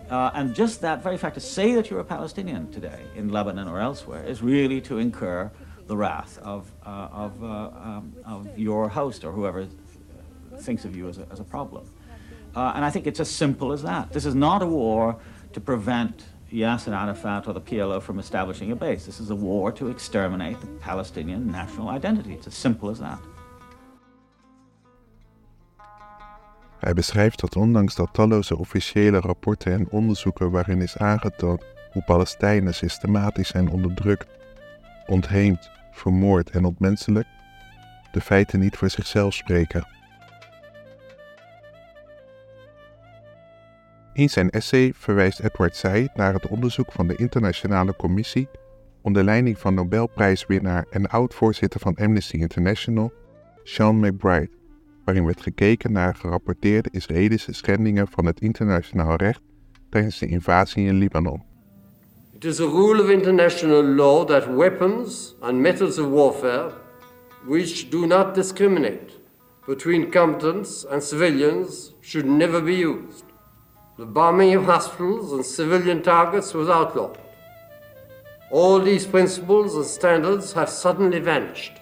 Uh, 0.08 0.30
and 0.34 0.54
just 0.54 0.80
that 0.82 1.02
very 1.02 1.18
fact 1.18 1.34
to 1.34 1.40
say 1.40 1.74
that 1.74 1.90
you're 1.90 1.98
a 1.98 2.04
Palestinian 2.04 2.70
today 2.70 3.02
in 3.16 3.30
Lebanon 3.30 3.66
or 3.66 3.80
elsewhere 3.80 4.24
is 4.24 4.40
really 4.40 4.80
to 4.82 4.98
incur 4.98 5.50
the 5.88 5.96
wrath 5.96 6.38
of, 6.44 6.70
uh, 6.86 7.08
of, 7.10 7.42
uh, 7.42 7.46
um, 7.46 8.14
of 8.24 8.56
your 8.56 8.88
host 8.88 9.24
or 9.24 9.32
whoever 9.32 9.66
thinks 10.60 10.84
of 10.84 10.96
you 10.96 11.08
as 11.08 11.18
a, 11.18 11.26
as 11.32 11.40
a 11.40 11.44
problem. 11.44 11.84
Uh, 12.54 12.72
and 12.74 12.84
I 12.84 12.90
think 12.90 13.06
it's 13.06 13.20
as 13.20 13.30
simple 13.30 13.72
as 13.72 13.82
that. 13.82 14.12
This 14.12 14.24
is 14.24 14.34
not 14.34 14.62
a 14.62 14.66
war 14.66 15.16
to 15.52 15.60
prevent 15.60 16.24
Yasser 16.52 16.92
Arafat 16.92 17.46
or 17.46 17.52
the 17.52 17.60
PLO 17.60 18.00
from 18.00 18.18
establishing 18.18 18.72
a 18.72 18.76
base. 18.76 19.04
This 19.04 19.20
is 19.20 19.30
a 19.30 19.34
war 19.34 19.72
to 19.72 19.88
exterminate 19.88 20.60
the 20.60 20.66
Palestinian 20.80 21.50
national 21.50 21.88
identity. 21.88 22.32
It's 22.32 22.46
as 22.46 22.54
simple 22.54 22.90
as 22.90 22.98
that. 22.98 23.18
Hij 26.78 26.94
beschrijft 26.94 27.40
dat 27.40 27.56
ondanks 27.56 27.94
dat 27.94 28.08
talloze 28.12 28.58
officiële 28.58 29.20
rapporten 29.20 29.72
en 29.72 29.90
onderzoeken 29.90 30.50
waarin 30.50 30.80
is 30.80 30.96
aangetoond 30.96 31.64
hoe 31.92 32.02
Palestijnen 32.02 32.74
systematisch 32.74 33.48
zijn 33.48 33.70
onderdrukt, 33.70 34.26
ontheemd, 35.06 35.70
vermoord 35.92 36.50
en 36.50 36.64
ontmenselijk, 36.64 37.26
de 38.12 38.20
feiten 38.20 38.60
niet 38.60 38.76
voor 38.76 38.90
zichzelf 38.90 39.34
spreken. 39.34 39.86
In 44.18 44.30
zijn 44.30 44.50
essay 44.50 44.92
verwijst 44.94 45.40
Edward 45.40 45.76
Said 45.76 46.10
naar 46.14 46.32
het 46.32 46.48
onderzoek 46.48 46.92
van 46.92 47.06
de 47.06 47.14
Internationale 47.16 47.96
Commissie 47.96 48.48
onder 49.02 49.24
leiding 49.24 49.58
van 49.58 49.74
Nobelprijswinnaar 49.74 50.86
en 50.90 51.06
oud-voorzitter 51.06 51.80
van 51.80 51.94
Amnesty 51.94 52.36
International, 52.36 53.12
Sean 53.62 54.00
McBride, 54.00 54.50
waarin 55.04 55.24
werd 55.24 55.40
gekeken 55.40 55.92
naar 55.92 56.14
gerapporteerde 56.14 56.88
Israëlische 56.92 57.52
schendingen 57.52 58.08
van 58.08 58.26
het 58.26 58.40
internationaal 58.40 59.16
recht 59.16 59.40
tijdens 59.90 60.18
de 60.18 60.26
invasie 60.26 60.86
in 60.86 60.98
Libanon. 60.98 61.42
It 62.34 62.44
is 62.44 62.60
a 62.60 62.66
rule 62.66 63.02
of 63.02 63.08
international 63.08 63.82
law 63.82 64.26
that 64.26 64.46
weapons 64.56 65.36
and 65.40 65.58
methods 65.58 65.98
of 65.98 66.10
warfare 66.10 66.72
which 67.46 67.88
do 67.88 68.06
not 68.06 68.34
discriminate 68.34 69.12
between 69.66 70.10
combatants 70.10 70.86
and 70.86 71.02
civilians 71.02 71.94
should 72.00 72.26
never 72.26 72.62
be 72.62 72.78
used. 72.78 73.27
The 73.98 74.06
bombing 74.06 74.54
of 74.54 74.64
hospitals 74.64 75.32
and 75.32 75.44
civilian 75.44 76.02
targets 76.02 76.52
was 76.52 76.68
outlawed. 76.68 77.18
All 78.50 78.80
these 78.80 79.06
principles 79.06 79.74
and 79.74 79.84
standards 79.84 80.52
have 80.52 80.70
suddenly 80.70 81.20
vanished. 81.20 81.72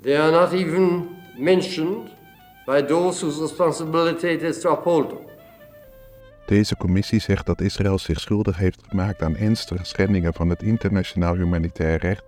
They 0.00 0.16
are 0.16 0.32
not 0.32 0.52
even 0.52 1.08
mentioned 1.38 2.10
by 2.66 2.82
those 2.82 3.20
whose 3.20 3.40
responsibility 3.40 4.28
it 4.28 4.42
is 4.42 4.60
to 4.60 4.70
uphold 4.70 5.10
them. 5.10 5.18
Deze 6.46 6.76
commissie 6.76 7.20
zegt 7.20 7.46
dat 7.46 7.60
Israël 7.60 7.98
zich 7.98 8.20
schuldig 8.20 8.56
heeft 8.56 8.82
gemaakt 8.88 9.22
aan 9.22 9.36
ernstige 9.36 9.84
schendingen 9.84 10.34
van 10.34 10.48
het 10.48 10.62
internationaal 10.62 11.34
humanitair 11.34 11.98
recht, 11.98 12.24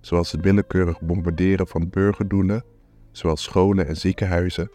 zoals 0.00 0.32
het 0.32 0.40
willekeurig 0.40 1.00
bombarderen 1.00 1.66
van 1.66 1.90
burgerdoelen, 1.90 2.64
zoals 3.12 3.42
scholen 3.42 3.86
en 3.86 3.96
ziekenhuizen, 3.96 4.70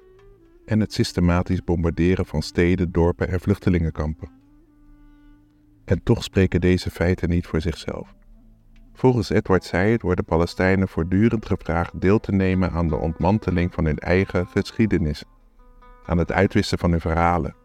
en 0.65 0.79
het 0.79 0.93
systematisch 0.93 1.63
bombarderen 1.63 2.25
van 2.25 2.41
steden, 2.41 2.91
dorpen 2.91 3.29
en 3.29 3.39
vluchtelingenkampen. 3.39 4.29
En 5.85 6.03
toch 6.03 6.23
spreken 6.23 6.61
deze 6.61 6.89
feiten 6.89 7.29
niet 7.29 7.47
voor 7.47 7.61
zichzelf. 7.61 8.15
Volgens 8.93 9.29
Edward 9.29 9.63
Said 9.63 10.01
worden 10.01 10.25
Palestijnen 10.25 10.87
voortdurend 10.87 11.45
gevraagd 11.45 12.01
deel 12.01 12.19
te 12.19 12.31
nemen 12.31 12.71
aan 12.71 12.87
de 12.87 12.95
ontmanteling 12.95 13.73
van 13.73 13.85
hun 13.85 13.99
eigen 13.99 14.47
geschiedenis, 14.47 15.23
aan 16.05 16.17
het 16.17 16.31
uitwissen 16.31 16.77
van 16.77 16.91
hun 16.91 17.01
verhalen. 17.01 17.55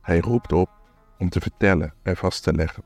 Hij 0.00 0.18
roept 0.18 0.52
op 0.52 0.70
om 1.18 1.28
te 1.28 1.40
vertellen 1.40 1.94
en 2.02 2.16
vast 2.16 2.42
te 2.42 2.52
leggen. 2.52 2.82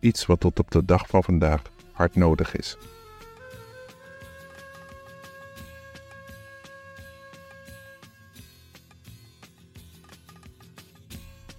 Iets 0.00 0.26
wat 0.26 0.40
tot 0.40 0.58
op 0.58 0.70
de 0.70 0.84
dag 0.84 1.06
van 1.06 1.22
vandaag 1.22 1.62
hard 1.92 2.14
nodig 2.14 2.56
is. 2.56 2.76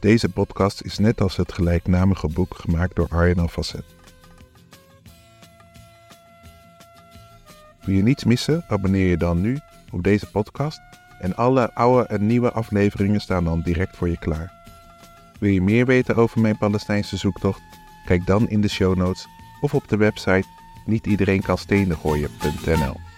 Deze 0.04 0.30
podcast 0.30 0.82
is 0.82 0.98
net 0.98 1.22
als 1.22 1.36
het 1.36 1.54
gelijknamige 1.54 2.28
boek 2.28 2.56
gemaakt 2.56 2.96
door 2.96 3.08
Arjen 3.10 3.40
Alfasset. 3.40 3.84
Wil 7.86 7.96
je 7.96 8.04
niets 8.04 8.24
missen? 8.24 8.66
Abonneer 8.68 9.08
je 9.08 9.18
dan 9.18 9.42
nu 9.42 9.60
op 9.92 10.04
deze 10.04 10.32
podcast 10.32 10.80
en 11.20 11.36
alle 11.36 11.74
oude 11.74 12.08
en 12.08 12.26
nieuwe 12.26 12.52
afleveringen 12.52 13.22
staan 13.22 13.44
dan 13.44 13.62
direct 13.62 13.98
voor 13.98 14.10
je 14.10 14.18
klaar. 14.18 14.54
Wil 15.40 15.50
je 15.50 15.62
meer 15.62 15.86
weten 15.86 16.16
over 16.16 16.42
mijn 16.42 16.58
Palestijnse 16.58 17.18
zoektocht? 17.18 17.62
Kijk 18.06 18.26
dan 18.26 18.50
in 18.50 18.62
de 18.62 18.70
show 18.70 18.96
notes 18.96 19.28
of 19.62 19.74
op 19.74 19.88
de 19.88 19.98
website 19.98 20.48
nietiedereenkanstenengooien.nl 20.86 23.13